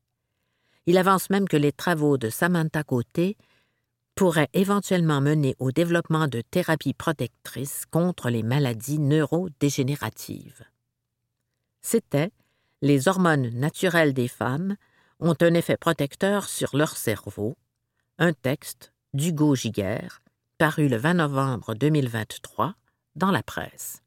Il 0.85 0.97
avance 0.97 1.29
même 1.29 1.49
que 1.49 1.57
les 1.57 1.71
travaux 1.71 2.17
de 2.17 2.29
Samantha 2.29 2.83
Côté 2.83 3.37
pourraient 4.17 4.49
éventuellement 4.53 5.21
mener 5.21 5.55
au 5.59 5.71
développement 5.71 6.27
de 6.27 6.41
thérapies 6.41 6.95
protectrices 6.95 7.85
contre 7.91 8.31
les 8.31 8.41
maladies 8.41 8.97
neurodégénératives. 8.97 10.63
C'était 11.81 12.31
Les 12.81 13.07
hormones 13.07 13.51
naturelles 13.51 14.15
des 14.15 14.27
femmes 14.27 14.75
ont 15.19 15.35
un 15.39 15.53
effet 15.53 15.77
protecteur 15.77 16.49
sur 16.49 16.75
leur 16.75 16.97
cerveau, 16.97 17.57
un 18.17 18.33
texte 18.33 18.91
d'Hugo 19.13 19.55
Giguère, 19.55 20.23
paru 20.57 20.87
le 20.87 20.97
20 20.97 21.13
novembre 21.13 21.75
2023 21.75 22.73
dans 23.15 23.31
la 23.31 23.43
presse. 23.43 24.01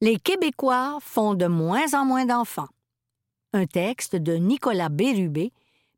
Les 0.00 0.20
Québécois 0.20 0.98
font 1.00 1.34
de 1.34 1.46
moins 1.46 1.92
en 1.94 2.04
moins 2.04 2.24
d'enfants. 2.24 2.68
Un 3.54 3.64
texte 3.64 4.14
de 4.14 4.34
Nicolas 4.34 4.90
Bérubé, 4.90 5.52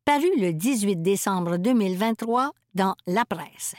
paru 0.04 0.30
le 0.38 0.52
18 0.52 1.02
décembre 1.02 1.56
2023 1.56 2.52
dans 2.74 2.94
La 3.08 3.24
Presse. 3.24 3.74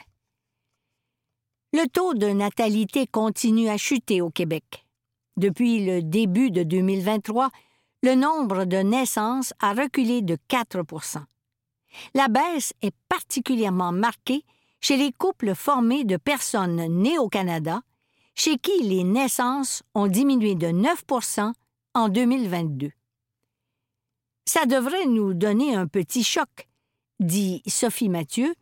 Le 1.72 1.88
taux 1.88 2.14
de 2.14 2.28
natalité 2.28 3.08
continue 3.08 3.70
à 3.70 3.78
chuter 3.78 4.20
au 4.20 4.30
Québec. 4.30 4.86
Depuis 5.38 5.86
le 5.86 6.02
début 6.02 6.52
de 6.52 6.64
2023, 6.64 7.50
le 8.04 8.16
nombre 8.16 8.66
de 8.66 8.76
naissances 8.76 9.54
a 9.62 9.74
reculé 9.74 10.22
de 10.22 10.36
4% 10.50 11.24
La 12.14 12.28
baisse 12.28 12.74
est 12.82 12.94
particulièrement 13.08 13.94
marquée 13.94 14.44
chez 14.82 14.98
les 14.98 15.14
couples 15.14 15.56
formés 15.56 16.04
de 16.04 16.18
personnes 16.18 16.88
nées 16.88 17.18
au 17.18 17.30
Canada, 17.30 17.84
chez 18.36 18.58
qui 18.58 18.84
les 18.84 19.06
naissances 19.06 19.82
ont 19.96 20.08
diminué 20.08 20.56
de 20.56 20.68
9% 20.68 21.54
en 21.94 22.10
2022. 22.10 22.92
Ça 24.46 24.66
devrait 24.66 25.06
nous 25.06 25.34
donner 25.34 25.76
un 25.76 25.88
petit 25.88 26.24
choc, 26.24 26.68
dit 27.20 27.62
Sophie 27.68 28.10
Mathieu, 28.10 28.54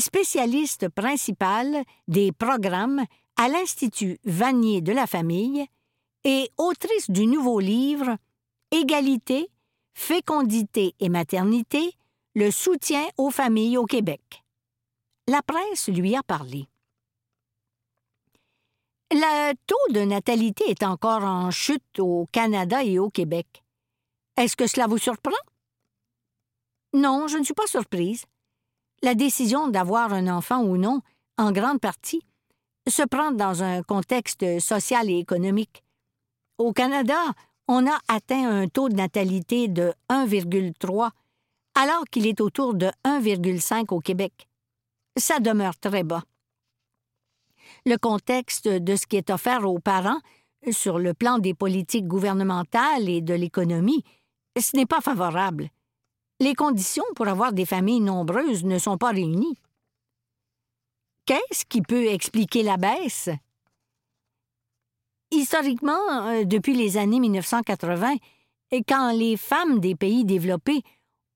spécialiste 0.00 0.88
principale 0.88 1.82
des 2.08 2.32
programmes 2.32 3.04
à 3.36 3.48
l'Institut 3.48 4.18
Vanier 4.24 4.80
de 4.80 4.92
la 4.92 5.06
famille 5.06 5.66
et 6.24 6.50
autrice 6.58 7.10
du 7.10 7.26
nouveau 7.26 7.60
livre 7.60 8.16
Égalité, 8.72 9.50
fécondité 9.94 10.94
et 11.00 11.08
maternité, 11.08 11.92
le 12.34 12.50
soutien 12.50 13.04
aux 13.16 13.30
familles 13.30 13.76
au 13.76 13.86
Québec. 13.86 14.44
La 15.26 15.42
presse 15.42 15.88
lui 15.88 16.14
a 16.14 16.22
parlé. 16.22 16.68
Le 19.10 19.54
taux 19.66 19.92
de 19.92 20.00
natalité 20.00 20.70
est 20.70 20.84
encore 20.84 21.24
en 21.24 21.50
chute 21.50 21.98
au 21.98 22.28
Canada 22.30 22.84
et 22.84 23.00
au 23.00 23.10
Québec. 23.10 23.64
Est-ce 24.40 24.56
que 24.56 24.66
cela 24.66 24.86
vous 24.86 24.96
surprend? 24.96 25.36
Non, 26.94 27.28
je 27.28 27.36
ne 27.36 27.44
suis 27.44 27.52
pas 27.52 27.66
surprise. 27.66 28.24
La 29.02 29.14
décision 29.14 29.68
d'avoir 29.68 30.14
un 30.14 30.28
enfant 30.28 30.62
ou 30.62 30.78
non, 30.78 31.02
en 31.36 31.52
grande 31.52 31.78
partie, 31.78 32.22
se 32.88 33.02
prend 33.02 33.32
dans 33.32 33.62
un 33.62 33.82
contexte 33.82 34.58
social 34.58 35.10
et 35.10 35.18
économique. 35.18 35.84
Au 36.56 36.72
Canada, 36.72 37.18
on 37.68 37.86
a 37.86 37.98
atteint 38.08 38.48
un 38.48 38.66
taux 38.66 38.88
de 38.88 38.94
natalité 38.94 39.68
de 39.68 39.92
1,3, 40.08 41.10
alors 41.74 42.04
qu'il 42.10 42.26
est 42.26 42.40
autour 42.40 42.72
de 42.72 42.90
1,5 43.04 43.94
au 43.94 44.00
Québec. 44.00 44.48
Ça 45.18 45.38
demeure 45.38 45.76
très 45.76 46.02
bas. 46.02 46.24
Le 47.84 47.98
contexte 47.98 48.68
de 48.68 48.96
ce 48.96 49.06
qui 49.06 49.16
est 49.16 49.28
offert 49.28 49.68
aux 49.68 49.80
parents, 49.80 50.20
sur 50.70 50.98
le 50.98 51.12
plan 51.12 51.38
des 51.38 51.52
politiques 51.52 52.06
gouvernementales 52.06 53.06
et 53.06 53.20
de 53.20 53.34
l'économie, 53.34 54.02
ce 54.58 54.76
n'est 54.76 54.86
pas 54.86 55.00
favorable. 55.00 55.68
Les 56.40 56.54
conditions 56.54 57.04
pour 57.14 57.28
avoir 57.28 57.52
des 57.52 57.66
familles 57.66 58.00
nombreuses 58.00 58.64
ne 58.64 58.78
sont 58.78 58.98
pas 58.98 59.10
réunies. 59.10 59.58
Qu'est-ce 61.26 61.64
qui 61.64 61.82
peut 61.82 62.06
expliquer 62.06 62.62
la 62.62 62.76
baisse? 62.76 63.28
Historiquement, 65.30 66.26
euh, 66.26 66.44
depuis 66.44 66.74
les 66.74 66.96
années 66.96 67.20
1980, 67.20 68.16
quand 68.88 69.12
les 69.12 69.36
femmes 69.36 69.78
des 69.78 69.94
pays 69.94 70.24
développés 70.24 70.82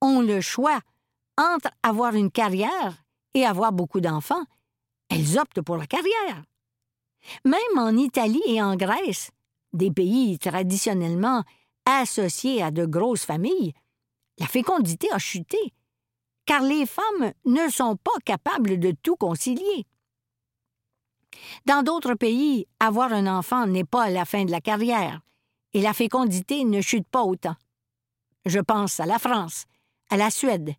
ont 0.00 0.20
le 0.20 0.40
choix 0.40 0.80
entre 1.38 1.70
avoir 1.82 2.14
une 2.14 2.30
carrière 2.30 3.04
et 3.34 3.44
avoir 3.44 3.72
beaucoup 3.72 4.00
d'enfants, 4.00 4.44
elles 5.10 5.38
optent 5.38 5.60
pour 5.60 5.76
la 5.76 5.86
carrière. 5.86 6.42
Même 7.44 7.78
en 7.78 7.96
Italie 7.96 8.42
et 8.46 8.62
en 8.62 8.76
Grèce, 8.76 9.30
des 9.72 9.90
pays 9.90 10.38
traditionnellement 10.38 11.42
associés 11.86 12.62
à 12.62 12.70
de 12.70 12.86
grosses 12.86 13.24
familles, 13.24 13.74
la 14.38 14.46
fécondité 14.46 15.10
a 15.12 15.18
chuté, 15.18 15.72
car 16.46 16.62
les 16.62 16.86
femmes 16.86 17.32
ne 17.44 17.68
sont 17.68 17.96
pas 17.96 18.18
capables 18.24 18.78
de 18.78 18.92
tout 19.02 19.16
concilier. 19.16 19.86
Dans 21.66 21.82
d'autres 21.82 22.14
pays, 22.14 22.66
avoir 22.80 23.12
un 23.12 23.26
enfant 23.26 23.66
n'est 23.66 23.84
pas 23.84 24.10
la 24.10 24.24
fin 24.24 24.44
de 24.44 24.50
la 24.50 24.60
carrière, 24.60 25.20
et 25.72 25.80
la 25.80 25.92
fécondité 25.92 26.64
ne 26.64 26.80
chute 26.80 27.08
pas 27.08 27.22
autant. 27.22 27.56
Je 28.46 28.60
pense 28.60 29.00
à 29.00 29.06
la 29.06 29.18
France, 29.18 29.64
à 30.10 30.16
la 30.16 30.30
Suède, 30.30 30.74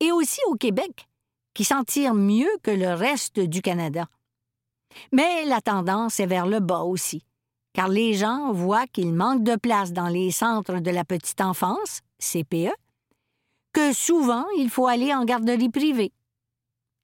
et 0.00 0.12
aussi 0.12 0.40
au 0.48 0.54
Québec, 0.54 1.08
qui 1.54 1.64
s'en 1.64 1.84
tire 1.84 2.14
mieux 2.14 2.50
que 2.62 2.70
le 2.70 2.92
reste 2.92 3.40
du 3.40 3.62
Canada. 3.62 4.08
Mais 5.12 5.44
la 5.44 5.60
tendance 5.60 6.20
est 6.20 6.26
vers 6.26 6.46
le 6.46 6.60
bas 6.60 6.82
aussi, 6.82 7.24
car 7.76 7.88
les 7.88 8.14
gens 8.14 8.54
voient 8.54 8.86
qu'il 8.86 9.12
manque 9.12 9.42
de 9.42 9.54
place 9.54 9.92
dans 9.92 10.08
les 10.08 10.30
centres 10.30 10.80
de 10.80 10.90
la 10.90 11.04
petite 11.04 11.42
enfance, 11.42 12.00
CPE, 12.18 12.72
que 13.74 13.92
souvent 13.92 14.46
il 14.56 14.70
faut 14.70 14.86
aller 14.86 15.12
en 15.12 15.26
garderie 15.26 15.68
privée. 15.68 16.10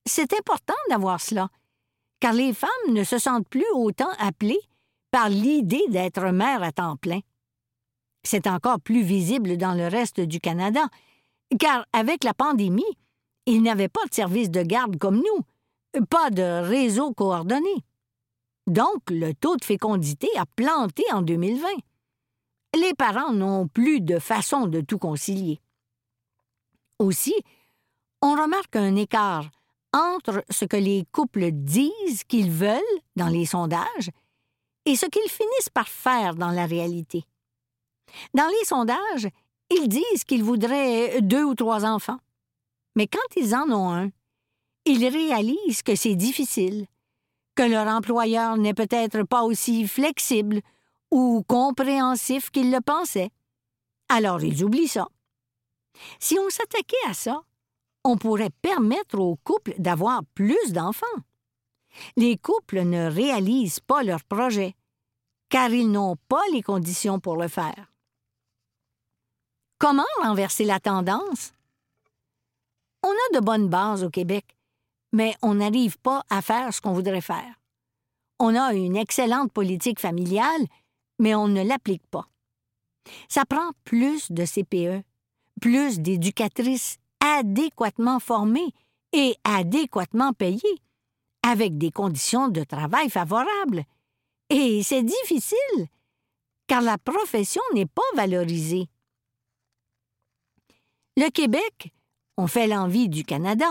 C'est 0.07 0.33
important 0.33 0.73
d'avoir 0.89 1.21
cela, 1.21 1.51
car 2.21 2.33
les 2.33 2.55
femmes 2.55 2.71
ne 2.89 3.05
se 3.05 3.19
sentent 3.19 3.47
plus 3.51 3.67
autant 3.75 4.09
appelées 4.19 4.63
par 5.11 5.29
l'idée 5.29 5.85
d'être 5.91 6.33
mère 6.33 6.63
à 6.63 6.73
temps 6.73 6.97
plein. 6.97 7.21
C'est 8.25 8.47
encore 8.47 8.81
plus 8.81 9.03
visible 9.03 9.59
dans 9.59 9.75
le 9.75 9.89
reste 9.89 10.21
du 10.21 10.41
Canada, 10.41 10.87
car 11.61 11.85
avec 11.93 12.25
la 12.25 12.33
pandémie, 12.33 12.97
il 13.45 13.61
n'y 13.63 13.69
avait 13.69 13.91
pas 13.91 14.07
de 14.09 14.15
service 14.15 14.51
de 14.51 14.63
garde 14.63 14.97
comme 14.97 15.17
nous, 15.17 16.03
pas 16.07 16.31
de 16.31 16.67
réseau 16.67 17.13
coordonné. 17.13 17.85
Donc, 18.67 19.11
le 19.11 19.33
taux 19.35 19.57
de 19.57 19.65
fécondité 19.65 20.29
a 20.37 20.47
planté 20.47 21.05
en 21.13 21.23
2020. 21.23 21.67
Les 22.79 22.95
parents 22.95 23.33
n'ont 23.33 23.69
plus 23.69 24.01
de 24.01 24.19
façon 24.19 24.67
de 24.67 24.81
tout 24.81 24.99
concilier. 24.99 25.61
Aussi, 26.99 27.35
on 28.23 28.33
remarque 28.33 28.77
un 28.77 28.97
écart 28.97 29.51
entre 29.93 30.45
ce 30.49 30.65
que 30.65 30.77
les 30.77 31.05
couples 31.13 31.51
disent 31.51 32.25
qu'ils 32.27 32.51
veulent 32.51 32.81
dans 33.17 33.29
les 33.29 33.45
sondages 33.45 34.11
et 34.87 34.97
ce 34.97 35.07
qu'ils 35.07 35.31
finissent 35.31 35.69
par 35.73 35.89
faire 35.89 36.35
dans 36.35 36.51
la 36.51 36.67
réalité. 36.67 37.25
Dans 38.35 38.49
les 38.49 38.65
sondages, 38.65 39.29
ils 39.71 39.89
disent 39.89 40.25
qu'ils 40.25 40.45
voudraient 40.45 41.21
deux 41.21 41.45
ou 41.45 41.55
trois 41.55 41.85
enfants. 41.85 42.19
Mais 42.97 43.07
quand 43.07 43.19
ils 43.37 43.55
en 43.55 43.71
ont 43.71 43.91
un, 43.93 44.11
ils 44.85 45.07
réalisent 45.07 45.83
que 45.83 45.95
c'est 45.95 46.15
difficile, 46.15 46.87
que 47.55 47.63
leur 47.63 47.87
employeur 47.87 48.57
n'est 48.57 48.75
peut-être 48.75 49.23
pas 49.25 49.43
aussi 49.43 49.87
flexible 49.87 50.61
ou 51.11 51.43
compréhensif 51.47 52.51
qu'ils 52.51 52.71
le 52.71 52.81
pensaient. 52.81 53.31
Alors 54.09 54.43
ils 54.43 54.65
oublient 54.65 54.89
ça. 54.89 55.07
Si 56.19 56.39
on 56.39 56.49
s'attaquait 56.51 56.97
à 57.09 57.15
ça, 57.15 57.43
on 58.05 58.17
pourrait 58.17 58.51
permettre 58.63 59.19
aux 59.19 59.37
couples 59.37 59.75
d'avoir 59.79 60.23
plus 60.35 60.73
d'enfants. 60.73 61.07
Les 62.17 62.39
couples 62.39 62.83
ne 62.83 63.11
réalisent 63.11 63.81
pas 63.81 64.03
leur 64.03 64.25
projet, 64.25 64.75
car 65.51 65.71
ils 65.71 65.91
n'ont 65.91 66.17
pas 66.29 66.43
les 66.53 66.63
conditions 66.63 67.21
pour 67.21 67.37
le 67.37 67.49
faire. 67.49 67.93
Comment 69.79 70.05
renverser 70.23 70.65
la 70.65 70.81
tendance? 70.81 71.53
On 73.03 73.11
a 73.11 73.39
de 73.39 73.45
bonnes 73.45 73.69
bases 73.69 74.05
au 74.05 74.11
Québec, 74.11 74.57
mais 75.13 75.35
on 75.43 75.55
n'arrive 75.55 75.99
pas 75.99 76.25
à 76.31 76.43
faire 76.43 76.73
ce 76.73 76.81
qu'on 76.81 76.93
voudrait 76.93 77.21
faire. 77.21 77.61
On 78.39 78.55
a 78.57 78.73
une 78.75 78.97
excellente 78.97 79.53
politique 79.53 80.01
familiale, 80.01 80.67
mais 81.19 81.35
on 81.35 81.49
ne 81.49 81.63
l'applique 81.63 82.07
pas. 82.11 82.27
Ça 83.29 83.45
prend 83.45 83.71
plus 83.85 84.31
de 84.33 84.45
CPE, 84.45 85.05
plus 85.61 86.01
d'éducatrices 86.01 86.99
adéquatement 87.21 88.19
formés 88.19 88.73
et 89.13 89.37
adéquatement 89.45 90.33
payés, 90.33 90.61
avec 91.43 91.79
des 91.79 91.91
conditions 91.91 92.49
de 92.49 92.65
travail 92.65 93.11
favorables. 93.11 93.85
Et 94.51 94.83
c'est 94.83 95.03
difficile, 95.03 95.87
car 96.67 96.83
la 96.83 96.99
profession 96.99 97.63
n'est 97.75 97.87
pas 97.87 98.03
valorisée. 98.15 98.89
Le 101.17 101.31
Québec, 101.31 101.93
on 102.37 102.47
fait 102.47 102.67
l'envie 102.67 103.09
du 103.09 103.25
Canada, 103.25 103.71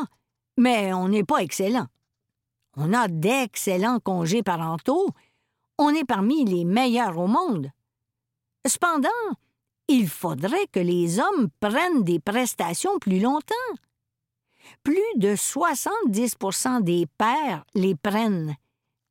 mais 0.62 0.94
on 0.94 1.08
n'est 1.08 1.24
pas 1.24 1.40
excellent. 1.40 1.88
On 2.78 2.94
a 2.94 3.08
d'excellents 3.08 4.00
congés 4.00 4.44
parentaux. 4.44 5.10
On 5.80 5.90
est 5.90 6.06
parmi 6.06 6.46
les 6.46 6.66
meilleurs 6.66 7.18
au 7.18 7.26
monde. 7.26 7.72
Cependant, 8.68 9.10
il 9.88 10.08
faudrait 10.08 10.68
que 10.72 10.80
les 10.80 11.20
hommes 11.20 11.50
prennent 11.60 12.04
des 12.04 12.20
prestations 12.20 13.00
plus 13.00 13.20
longtemps. 13.20 13.56
Plus 14.84 15.02
de 15.16 15.30
70% 15.30 16.84
des 16.84 17.08
pères 17.18 17.66
les 17.74 17.96
prennent, 17.96 18.56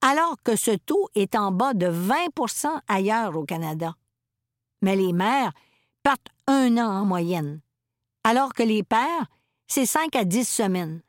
alors 0.02 0.36
que 0.44 0.54
ce 0.54 0.70
taux 0.70 1.08
est 1.16 1.34
en 1.34 1.50
bas 1.50 1.74
de 1.74 1.86
20% 1.86 2.68
ailleurs 2.86 3.36
au 3.36 3.44
Canada. 3.44 3.96
Mais 4.82 4.94
les 4.94 5.12
mères 5.12 5.52
partent 6.04 6.28
un 6.46 6.78
an 6.78 7.02
en 7.02 7.04
moyenne, 7.04 7.60
alors 8.22 8.54
que 8.54 8.62
les 8.62 8.84
pères, 8.84 9.26
c'est 9.66 9.86
5 9.86 10.14
à 10.14 10.24
10 10.24 10.48
semaines. 10.48 11.02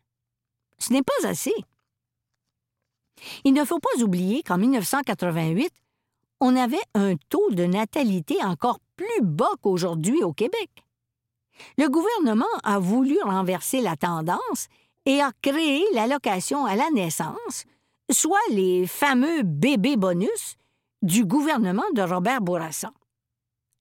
Ce 0.81 0.91
n'est 0.91 1.03
pas 1.03 1.27
assez. 1.27 1.53
Il 3.43 3.53
ne 3.53 3.63
faut 3.63 3.79
pas 3.79 4.01
oublier 4.01 4.41
qu'en 4.41 4.57
1988, 4.57 5.71
on 6.39 6.55
avait 6.55 6.81
un 6.95 7.15
taux 7.29 7.51
de 7.51 7.65
natalité 7.65 8.43
encore 8.43 8.79
plus 8.95 9.21
bas 9.21 9.51
qu'aujourd'hui 9.61 10.23
au 10.23 10.33
Québec. 10.33 10.69
Le 11.77 11.87
gouvernement 11.87 12.45
a 12.63 12.79
voulu 12.79 13.19
renverser 13.21 13.81
la 13.81 13.95
tendance 13.95 14.67
et 15.05 15.21
a 15.21 15.31
créé 15.43 15.85
l'allocation 15.93 16.65
à 16.65 16.75
la 16.75 16.89
naissance, 16.89 17.65
soit 18.11 18.39
les 18.49 18.87
fameux 18.87 19.43
bébés 19.43 19.97
bonus 19.97 20.55
du 21.03 21.25
gouvernement 21.25 21.89
de 21.93 22.01
Robert 22.01 22.41
Bourassa. 22.41 22.91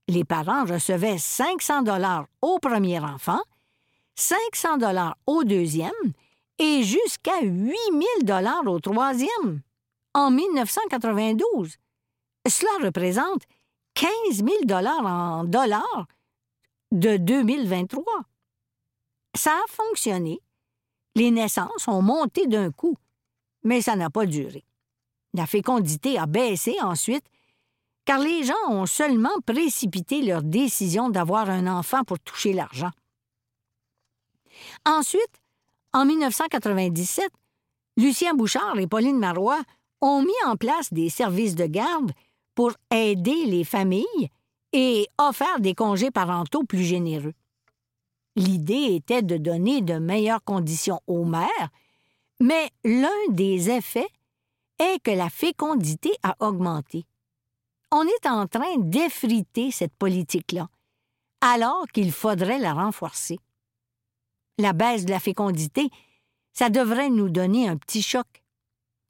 Les 0.08 0.24
parents 0.24 0.64
recevaient 0.64 1.18
500 1.18 1.82
dollars 1.82 2.26
au 2.42 2.58
premier 2.58 3.00
enfant, 3.00 3.40
500 4.16 4.76
dollars 4.76 5.16
au 5.26 5.44
deuxième 5.44 5.92
et 6.60 6.82
jusqu'à 6.82 7.40
8000 7.40 8.06
dollars 8.22 8.66
au 8.66 8.78
troisième 8.78 9.62
en 10.14 10.30
1992. 10.30 11.76
Cela 12.46 12.84
représente 12.86 13.42
15 13.94 14.10
000 14.28 14.48
dollars 14.64 15.04
en 15.04 15.44
dollars 15.44 16.06
de 16.92 17.16
2023. 17.16 18.04
Ça 19.34 19.52
a 19.52 19.72
fonctionné. 19.72 20.40
Les 21.16 21.30
naissances 21.30 21.88
ont 21.88 22.02
monté 22.02 22.46
d'un 22.46 22.70
coup, 22.70 22.96
mais 23.64 23.80
ça 23.80 23.96
n'a 23.96 24.10
pas 24.10 24.26
duré. 24.26 24.64
La 25.32 25.46
fécondité 25.46 26.18
a 26.18 26.26
baissé 26.26 26.76
ensuite, 26.82 27.24
car 28.04 28.18
les 28.18 28.44
gens 28.44 28.68
ont 28.68 28.86
seulement 28.86 29.40
précipité 29.46 30.22
leur 30.22 30.42
décision 30.42 31.08
d'avoir 31.08 31.48
un 31.48 31.66
enfant 31.66 32.04
pour 32.04 32.18
toucher 32.18 32.52
l'argent. 32.52 32.90
Ensuite, 34.84 35.39
en 35.92 36.04
1997, 36.04 37.30
Lucien 37.96 38.34
Bouchard 38.34 38.78
et 38.78 38.86
Pauline 38.86 39.18
Marois 39.18 39.62
ont 40.00 40.22
mis 40.22 40.32
en 40.46 40.56
place 40.56 40.92
des 40.92 41.10
services 41.10 41.54
de 41.54 41.66
garde 41.66 42.12
pour 42.54 42.72
aider 42.90 43.46
les 43.46 43.64
familles 43.64 44.30
et 44.72 45.08
offert 45.18 45.60
des 45.60 45.74
congés 45.74 46.10
parentaux 46.10 46.64
plus 46.64 46.84
généreux. 46.84 47.34
L'idée 48.36 48.94
était 48.94 49.22
de 49.22 49.36
donner 49.36 49.80
de 49.82 49.94
meilleures 49.94 50.44
conditions 50.44 51.00
aux 51.06 51.24
mères, 51.24 51.68
mais 52.38 52.70
l'un 52.84 53.08
des 53.30 53.70
effets 53.70 54.08
est 54.78 55.02
que 55.02 55.10
la 55.10 55.28
fécondité 55.28 56.12
a 56.22 56.36
augmenté. 56.40 57.04
On 57.90 58.04
est 58.04 58.26
en 58.26 58.46
train 58.46 58.78
d'effriter 58.78 59.72
cette 59.72 59.94
politique-là, 59.94 60.68
alors 61.40 61.86
qu'il 61.92 62.12
faudrait 62.12 62.60
la 62.60 62.72
renforcer 62.72 63.40
la 64.58 64.72
baisse 64.72 65.04
de 65.04 65.10
la 65.10 65.20
fécondité, 65.20 65.90
ça 66.52 66.68
devrait 66.68 67.10
nous 67.10 67.28
donner 67.28 67.68
un 67.68 67.76
petit 67.76 68.02
choc. 68.02 68.26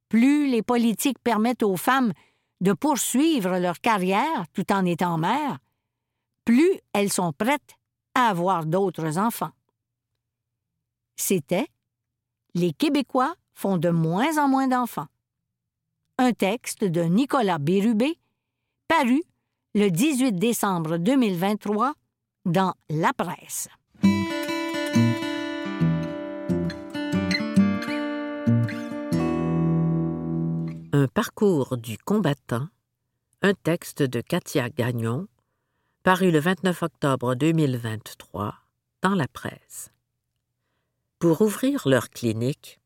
Plus 0.08 0.48
les 0.48 0.62
politiques 0.62 1.18
permettent 1.18 1.62
aux 1.62 1.76
femmes 1.76 2.12
de 2.60 2.72
poursuivre 2.72 3.58
leur 3.58 3.80
carrière 3.80 4.44
tout 4.52 4.72
en 4.72 4.84
étant 4.84 5.18
mères, 5.18 5.58
plus 6.44 6.80
elles 6.92 7.12
sont 7.12 7.32
prêtes 7.32 7.76
à 8.14 8.28
avoir 8.28 8.66
d'autres 8.66 9.18
enfants. 9.18 9.52
C'était 11.16 11.68
Les 12.54 12.72
Québécois 12.72 13.34
font 13.54 13.78
de 13.78 13.90
moins 13.90 14.38
en 14.38 14.48
moins 14.48 14.68
d'enfants. 14.68 15.08
Un 16.18 16.32
texte 16.32 16.84
de 16.84 17.02
Nicolas 17.02 17.58
Bérubé, 17.58 18.18
paru 18.88 19.22
le 19.74 19.90
18 19.90 20.32
décembre 20.32 20.96
2023 20.96 21.94
dans 22.44 22.74
La 22.88 23.12
Presse. 23.12 23.68
Un 31.00 31.08
parcours 31.08 31.78
du 31.78 31.96
combattant, 31.96 32.68
un 33.40 33.54
texte 33.54 34.02
de 34.02 34.20
Katia 34.20 34.68
Gagnon, 34.68 35.28
paru 36.02 36.30
le 36.30 36.38
29 36.38 36.82
octobre 36.82 37.34
2023 37.34 38.54
dans 39.00 39.14
la 39.14 39.26
presse. 39.26 39.92
Pour 41.18 41.40
ouvrir 41.40 41.88
leur 41.88 42.10
clinique, 42.10 42.80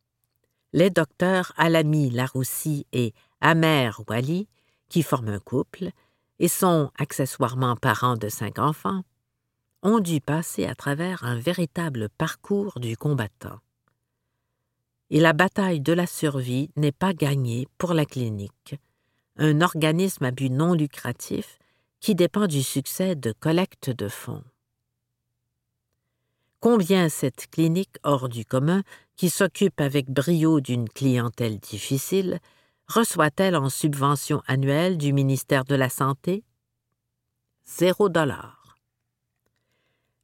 les 0.72 0.90
docteurs 0.90 1.52
Alami 1.56 2.08
Laroussi 2.10 2.86
et 2.92 3.14
Amer 3.40 4.00
Wali, 4.08 4.46
qui 4.88 5.02
forment 5.02 5.30
un 5.30 5.40
couple 5.40 5.90
et 6.38 6.46
sont 6.46 6.92
accessoirement 6.96 7.74
parents 7.74 8.16
de 8.16 8.28
cinq 8.28 8.60
enfants, 8.60 9.02
ont 9.82 9.98
dû 9.98 10.20
passer 10.20 10.66
à 10.66 10.76
travers 10.76 11.24
un 11.24 11.40
véritable 11.40 12.08
parcours 12.10 12.78
du 12.78 12.96
combattant 12.96 13.58
et 15.10 15.20
la 15.20 15.32
bataille 15.32 15.80
de 15.80 15.92
la 15.92 16.06
survie 16.06 16.70
n'est 16.76 16.92
pas 16.92 17.12
gagnée 17.12 17.68
pour 17.78 17.94
la 17.94 18.04
clinique, 18.04 18.76
un 19.36 19.60
organisme 19.60 20.24
à 20.24 20.30
but 20.30 20.50
non 20.50 20.74
lucratif 20.74 21.58
qui 22.00 22.14
dépend 22.14 22.46
du 22.46 22.62
succès 22.62 23.14
de 23.14 23.32
collecte 23.32 23.90
de 23.90 24.08
fonds. 24.08 24.44
Combien 26.60 27.08
cette 27.08 27.50
clinique 27.50 27.96
hors 28.04 28.28
du 28.28 28.44
commun, 28.44 28.82
qui 29.16 29.28
s'occupe 29.30 29.80
avec 29.80 30.10
brio 30.10 30.60
d'une 30.60 30.88
clientèle 30.88 31.58
difficile, 31.58 32.40
reçoit-elle 32.88 33.56
en 33.56 33.68
subvention 33.68 34.42
annuelle 34.46 34.98
du 34.98 35.12
ministère 35.12 35.64
de 35.64 35.74
la 35.74 35.88
Santé? 35.88 36.42
Zéro 37.66 38.08
dollar. 38.08 38.78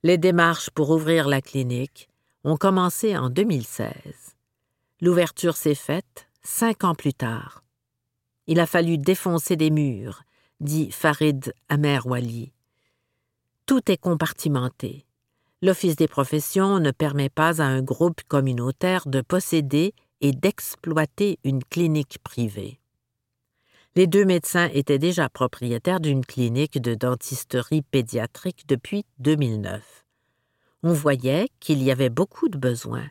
Les 0.03 0.19
démarches 0.19 0.71
pour 0.71 0.91
ouvrir 0.91 1.29
la 1.29 1.43
clinique 1.43 2.09
ont 2.45 2.57
commencé 2.57 3.17
en 3.17 3.29
2016. 3.29 3.93
L'ouverture 5.03 5.57
s'est 5.57 5.75
faite 5.75 6.29
cinq 6.43 6.85
ans 6.85 6.95
plus 6.95 7.15
tard. 7.15 7.65
Il 8.47 8.61
a 8.61 8.67
fallu 8.67 8.99
défoncer 8.99 9.57
des 9.57 9.71
murs, 9.71 10.25
dit 10.61 10.91
Farid 10.91 11.55
Amerwali. 11.71 12.53
Tout 13.65 13.91
est 13.91 13.97
compartimenté. 13.97 15.07
L'Office 15.63 15.97
des 15.97 16.09
professions 16.09 16.81
ne 16.81 16.91
permet 16.91 17.31
pas 17.31 17.63
à 17.63 17.65
un 17.65 17.81
groupe 17.81 18.23
communautaire 18.29 19.07
de 19.07 19.23
posséder 19.23 19.95
et 20.21 20.33
d'exploiter 20.33 21.39
une 21.45 21.65
clinique 21.65 22.19
privée. 22.23 22.79
Les 23.97 24.07
deux 24.07 24.27
médecins 24.27 24.69
étaient 24.75 24.99
déjà 24.99 25.31
propriétaires 25.31 26.01
d'une 26.01 26.25
clinique 26.25 26.81
de 26.81 26.95
dentisterie 26.95 27.83
pédiatrique 27.83 28.67
depuis 28.69 29.07
2009. 29.19 30.05
On 30.83 30.93
voyait 30.93 31.49
qu'il 31.59 31.83
y 31.83 31.91
avait 31.91 32.11
beaucoup 32.11 32.49
de 32.49 32.59
besoins 32.59 33.09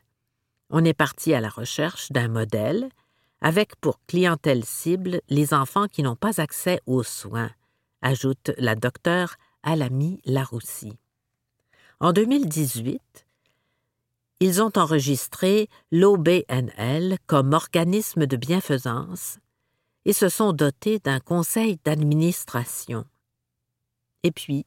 on 0.69 0.85
est 0.85 0.93
parti 0.93 1.33
à 1.33 1.41
la 1.41 1.49
recherche 1.49 2.11
d'un 2.11 2.27
modèle 2.27 2.89
avec 3.41 3.75
pour 3.77 3.99
clientèle 4.05 4.65
cible 4.65 5.21
les 5.29 5.53
enfants 5.53 5.87
qui 5.87 6.03
n'ont 6.03 6.15
pas 6.15 6.41
accès 6.41 6.81
aux 6.85 7.03
soins, 7.03 7.51
ajoute 8.01 8.51
la 8.57 8.75
docteure 8.75 9.35
Alami 9.63 10.21
Laroussi. 10.25 10.97
En 11.99 12.11
2018, 12.11 13.01
ils 14.41 14.61
ont 14.61 14.71
enregistré 14.75 15.69
l'OBNL 15.91 17.17
comme 17.27 17.53
organisme 17.53 18.25
de 18.25 18.37
bienfaisance 18.37 19.39
et 20.05 20.13
se 20.13 20.29
sont 20.29 20.53
dotés 20.53 20.99
d'un 20.99 21.19
conseil 21.19 21.77
d'administration. 21.83 23.05
Et 24.23 24.31
puis, 24.31 24.65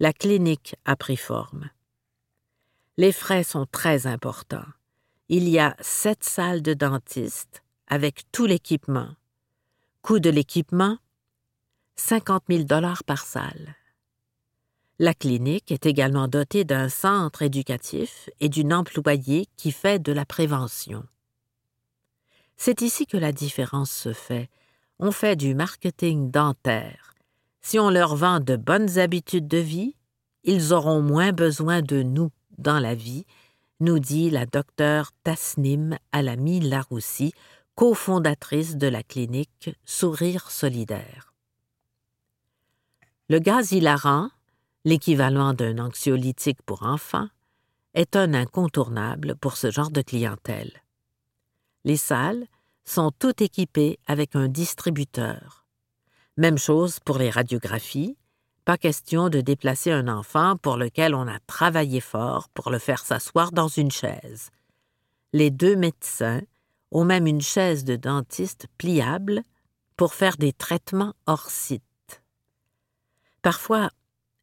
la 0.00 0.12
clinique 0.12 0.76
a 0.84 0.96
pris 0.96 1.16
forme. 1.16 1.70
Les 2.96 3.12
frais 3.12 3.44
sont 3.44 3.66
très 3.70 4.06
importants 4.06 4.66
il 5.32 5.48
y 5.48 5.60
a 5.60 5.76
sept 5.80 6.24
salles 6.24 6.60
de 6.60 6.74
dentiste 6.74 7.62
avec 7.86 8.24
tout 8.32 8.46
l'équipement. 8.46 9.10
Coût 10.02 10.18
de 10.18 10.28
l'équipement 10.28 10.98
50 11.94 12.42
000 12.48 12.64
dollars 12.64 13.04
par 13.04 13.24
salle. 13.24 13.76
La 14.98 15.14
clinique 15.14 15.70
est 15.70 15.86
également 15.86 16.26
dotée 16.26 16.64
d'un 16.64 16.88
centre 16.88 17.42
éducatif 17.42 18.28
et 18.40 18.48
d'une 18.48 18.74
employée 18.74 19.46
qui 19.56 19.70
fait 19.70 20.00
de 20.00 20.10
la 20.10 20.24
prévention. 20.24 21.04
C'est 22.56 22.82
ici 22.82 23.06
que 23.06 23.16
la 23.16 23.30
différence 23.30 23.92
se 23.92 24.12
fait. 24.12 24.50
On 24.98 25.12
fait 25.12 25.36
du 25.36 25.54
marketing 25.54 26.32
dentaire. 26.32 27.14
Si 27.60 27.78
on 27.78 27.90
leur 27.90 28.16
vend 28.16 28.40
de 28.40 28.56
bonnes 28.56 28.98
habitudes 28.98 29.46
de 29.46 29.58
vie, 29.58 29.94
ils 30.42 30.72
auront 30.72 31.02
moins 31.02 31.30
besoin 31.30 31.82
de 31.82 32.02
nous, 32.02 32.32
dans 32.58 32.80
la 32.80 32.96
vie, 32.96 33.26
nous 33.80 33.98
dit 33.98 34.30
la 34.30 34.46
docteure 34.46 35.10
Tasnim 35.24 35.96
Alami 36.12 36.60
Laroussi, 36.60 37.32
cofondatrice 37.74 38.76
de 38.76 38.86
la 38.86 39.02
clinique 39.02 39.70
Sourire 39.84 40.50
solidaire. 40.50 41.32
Le 43.28 43.38
gaz 43.38 43.72
hilarant, 43.72 44.30
l'équivalent 44.84 45.54
d'un 45.54 45.78
anxiolytique 45.78 46.62
pour 46.62 46.82
enfants, 46.82 47.28
est 47.94 48.16
un 48.16 48.34
incontournable 48.34 49.34
pour 49.34 49.56
ce 49.56 49.70
genre 49.70 49.90
de 49.90 50.02
clientèle. 50.02 50.82
Les 51.84 51.96
salles 51.96 52.46
sont 52.84 53.10
toutes 53.18 53.40
équipées 53.40 53.98
avec 54.06 54.36
un 54.36 54.48
distributeur. 54.48 55.64
Même 56.36 56.58
chose 56.58 57.00
pour 57.00 57.18
les 57.18 57.30
radiographies, 57.30 58.16
pas 58.64 58.78
question 58.78 59.28
de 59.28 59.40
déplacer 59.40 59.90
un 59.90 60.08
enfant 60.08 60.56
pour 60.56 60.76
lequel 60.76 61.14
on 61.14 61.26
a 61.26 61.38
travaillé 61.46 62.00
fort 62.00 62.48
pour 62.50 62.70
le 62.70 62.78
faire 62.78 63.04
s'asseoir 63.04 63.52
dans 63.52 63.68
une 63.68 63.90
chaise. 63.90 64.50
Les 65.32 65.50
deux 65.50 65.76
médecins 65.76 66.42
ont 66.90 67.04
même 67.04 67.26
une 67.26 67.40
chaise 67.40 67.84
de 67.84 67.96
dentiste 67.96 68.66
pliable 68.78 69.42
pour 69.96 70.14
faire 70.14 70.36
des 70.36 70.52
traitements 70.52 71.14
hors 71.26 71.50
site. 71.50 71.82
Parfois, 73.42 73.90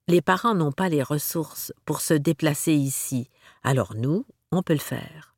les 0.08 0.22
parents 0.22 0.56
n'ont 0.56 0.72
pas 0.72 0.90
les 0.90 1.04
ressources 1.04 1.74
pour 1.86 2.02
se 2.02 2.14
déplacer 2.14 2.74
ici, 2.74 3.30
alors 3.64 3.94
nous, 3.96 4.26
on 4.52 4.64
peut 4.64 4.74
le 4.74 4.80
faire. 4.80 5.36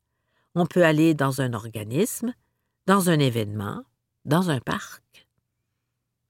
On 0.54 0.66
peut 0.66 0.84
aller 0.84 1.14
dans 1.14 1.40
un 1.40 1.52
organisme, 1.52 2.32
dans 2.86 3.10
un 3.10 3.18
événement, 3.18 3.82
dans 4.24 4.50
un 4.50 4.60
parc. 4.60 5.02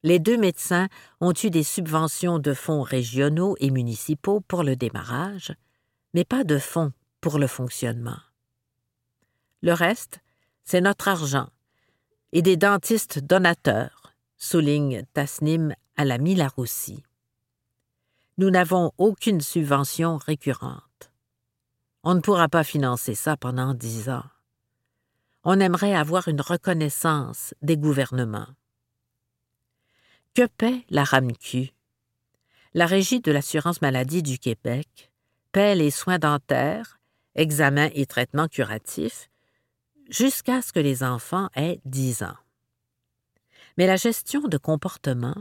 Les 0.03 0.19
deux 0.19 0.39
médecins 0.39 0.89
ont 1.21 1.35
eu 1.43 1.51
des 1.51 1.63
subventions 1.63 2.39
de 2.39 2.55
fonds 2.55 2.83
régionaux 2.83 3.57
et 3.61 3.71
municipaux 3.71 4.41
pour 4.41 4.63
le 4.63 4.77
démarrage, 4.77 5.55
mais 6.15 6.25
pas 6.25 6.45
de 6.45 6.59
fonds 6.59 6.93
pour 7.21 7.39
le 7.39 7.47
fonctionnement. 7.47 8.19
Le 9.63 9.73
reste, 9.73 10.21
c'est 10.65 10.81
notre 10.81 11.09
argent 11.09 11.49
et 12.33 12.43
des 12.43 12.57
dentistes 12.57 13.19
donateurs, 13.19 14.15
souligne 14.37 15.05
Tasnim 15.13 15.75
Alami 15.97 16.35
Laroussi. 16.35 17.03
Nous 18.39 18.51
n'avons 18.51 18.93
aucune 18.97 19.41
subvention 19.41 20.17
récurrente. 20.17 21.13
On 22.03 22.15
ne 22.15 22.21
pourra 22.21 22.49
pas 22.49 22.65
financer 22.65 23.15
ça 23.15 23.37
pendant 23.37 23.75
dix 23.75 24.09
ans. 24.09 24.25
On 25.45 25.61
aimerait 25.61 25.95
avoir 25.95 26.29
une 26.29 26.41
reconnaissance 26.41 27.55
des 27.61 27.77
gouvernements. 27.77 28.49
Que 30.35 30.47
paie 30.47 30.85
la 30.90 31.05
RAMQ? 31.05 31.73
La 32.75 32.87
Régie 32.87 33.21
de 33.21 33.33
l'assurance 33.33 33.83
maladie 33.83 34.23
du 34.23 34.38
Québec 34.38 35.11
paie 35.53 35.75
les 35.75 35.90
soins 35.90 36.19
dentaires, 36.19 37.01
examens 37.35 37.90
et 37.95 38.07
traitements 38.07 38.49
curatifs 38.49 39.29
jusqu'à 40.09 40.62
ce 40.62 40.73
que 40.73 40.81
les 40.81 41.03
enfants 41.03 41.49
aient 41.57 41.81
dix 41.85 42.23
ans. 42.23 42.37
Mais 43.77 43.87
la 43.87 43.97
gestion 43.97 44.43
de 44.43 44.57
comportement 44.57 45.37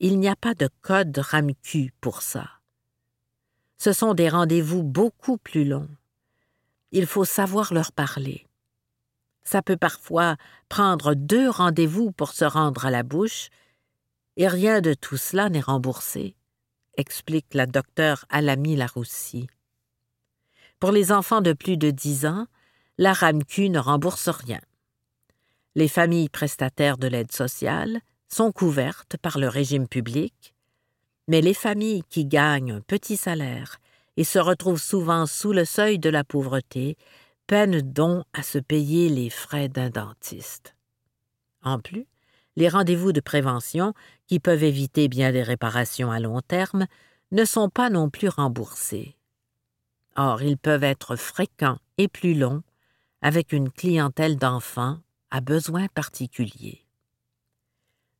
il 0.00 0.18
n'y 0.18 0.28
a 0.28 0.36
pas 0.36 0.54
de 0.54 0.68
code 0.82 1.16
RAMQ 1.16 1.92
pour 2.00 2.22
ça. 2.22 2.50
Ce 3.78 3.92
sont 3.92 4.12
des 4.12 4.28
rendez-vous 4.28 4.82
beaucoup 4.82 5.38
plus 5.38 5.64
longs. 5.64 5.88
Il 6.90 7.06
faut 7.06 7.24
savoir 7.24 7.72
leur 7.72 7.92
parler. 7.92 8.46
Ça 9.44 9.62
peut 9.62 9.76
parfois 9.76 10.36
prendre 10.68 11.14
deux 11.14 11.48
rendez-vous 11.48 12.12
pour 12.12 12.32
se 12.32 12.44
rendre 12.44 12.86
à 12.86 12.90
la 12.90 13.02
bouche, 13.02 13.50
et 14.36 14.48
rien 14.48 14.80
de 14.80 14.94
tout 14.94 15.16
cela 15.16 15.48
n'est 15.48 15.60
remboursé, 15.60 16.34
explique 16.96 17.54
la 17.54 17.66
docteure 17.66 18.24
Alami 18.28 18.76
Laroussi. 18.76 19.46
Pour 20.80 20.92
les 20.92 21.12
enfants 21.12 21.40
de 21.40 21.52
plus 21.52 21.76
de 21.76 21.90
dix 21.90 22.26
ans, 22.26 22.46
la 22.98 23.12
RAMQ 23.12 23.70
ne 23.70 23.78
rembourse 23.78 24.28
rien. 24.28 24.60
Les 25.74 25.88
familles 25.88 26.28
prestataires 26.28 26.98
de 26.98 27.08
l'aide 27.08 27.32
sociale 27.32 28.00
sont 28.28 28.52
couvertes 28.52 29.16
par 29.16 29.38
le 29.38 29.48
régime 29.48 29.88
public, 29.88 30.54
mais 31.26 31.40
les 31.40 31.54
familles 31.54 32.02
qui 32.08 32.26
gagnent 32.26 32.72
un 32.72 32.80
petit 32.80 33.16
salaire 33.16 33.78
et 34.16 34.24
se 34.24 34.38
retrouvent 34.38 34.82
souvent 34.82 35.26
sous 35.26 35.52
le 35.52 35.64
seuil 35.64 35.98
de 35.98 36.10
la 36.10 36.22
pauvreté 36.22 36.96
peinent 37.46 37.80
donc 37.80 38.24
à 38.32 38.42
se 38.42 38.58
payer 38.58 39.08
les 39.08 39.30
frais 39.30 39.68
d'un 39.68 39.90
dentiste. 39.90 40.74
En 41.62 41.78
plus, 41.78 42.06
les 42.56 42.68
rendez-vous 42.68 43.12
de 43.12 43.20
prévention, 43.20 43.94
qui 44.26 44.40
peuvent 44.40 44.62
éviter 44.62 45.08
bien 45.08 45.32
des 45.32 45.42
réparations 45.42 46.10
à 46.10 46.20
long 46.20 46.40
terme, 46.40 46.86
ne 47.32 47.44
sont 47.44 47.68
pas 47.68 47.90
non 47.90 48.10
plus 48.10 48.28
remboursés. 48.28 49.16
Or, 50.16 50.42
ils 50.42 50.58
peuvent 50.58 50.84
être 50.84 51.16
fréquents 51.16 51.78
et 51.98 52.08
plus 52.08 52.34
longs, 52.34 52.62
avec 53.22 53.52
une 53.52 53.70
clientèle 53.70 54.36
d'enfants 54.36 54.98
à 55.30 55.40
besoins 55.40 55.88
particuliers. 55.88 56.84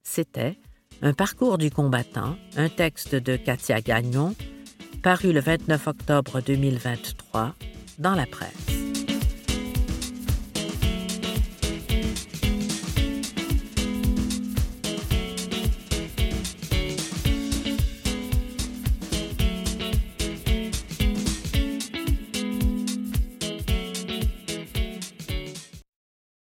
C'était 0.03 0.59
Un 1.03 1.13
parcours 1.13 1.59
du 1.59 1.71
combattant, 1.71 2.37
un 2.57 2.69
texte 2.69 3.15
de 3.15 3.37
Katia 3.37 3.81
Gagnon, 3.81 4.35
paru 5.03 5.33
le 5.33 5.41
29 5.41 5.87
octobre 5.87 6.41
2023 6.41 7.55
dans 7.99 8.15
la 8.15 8.27
presse. 8.27 8.94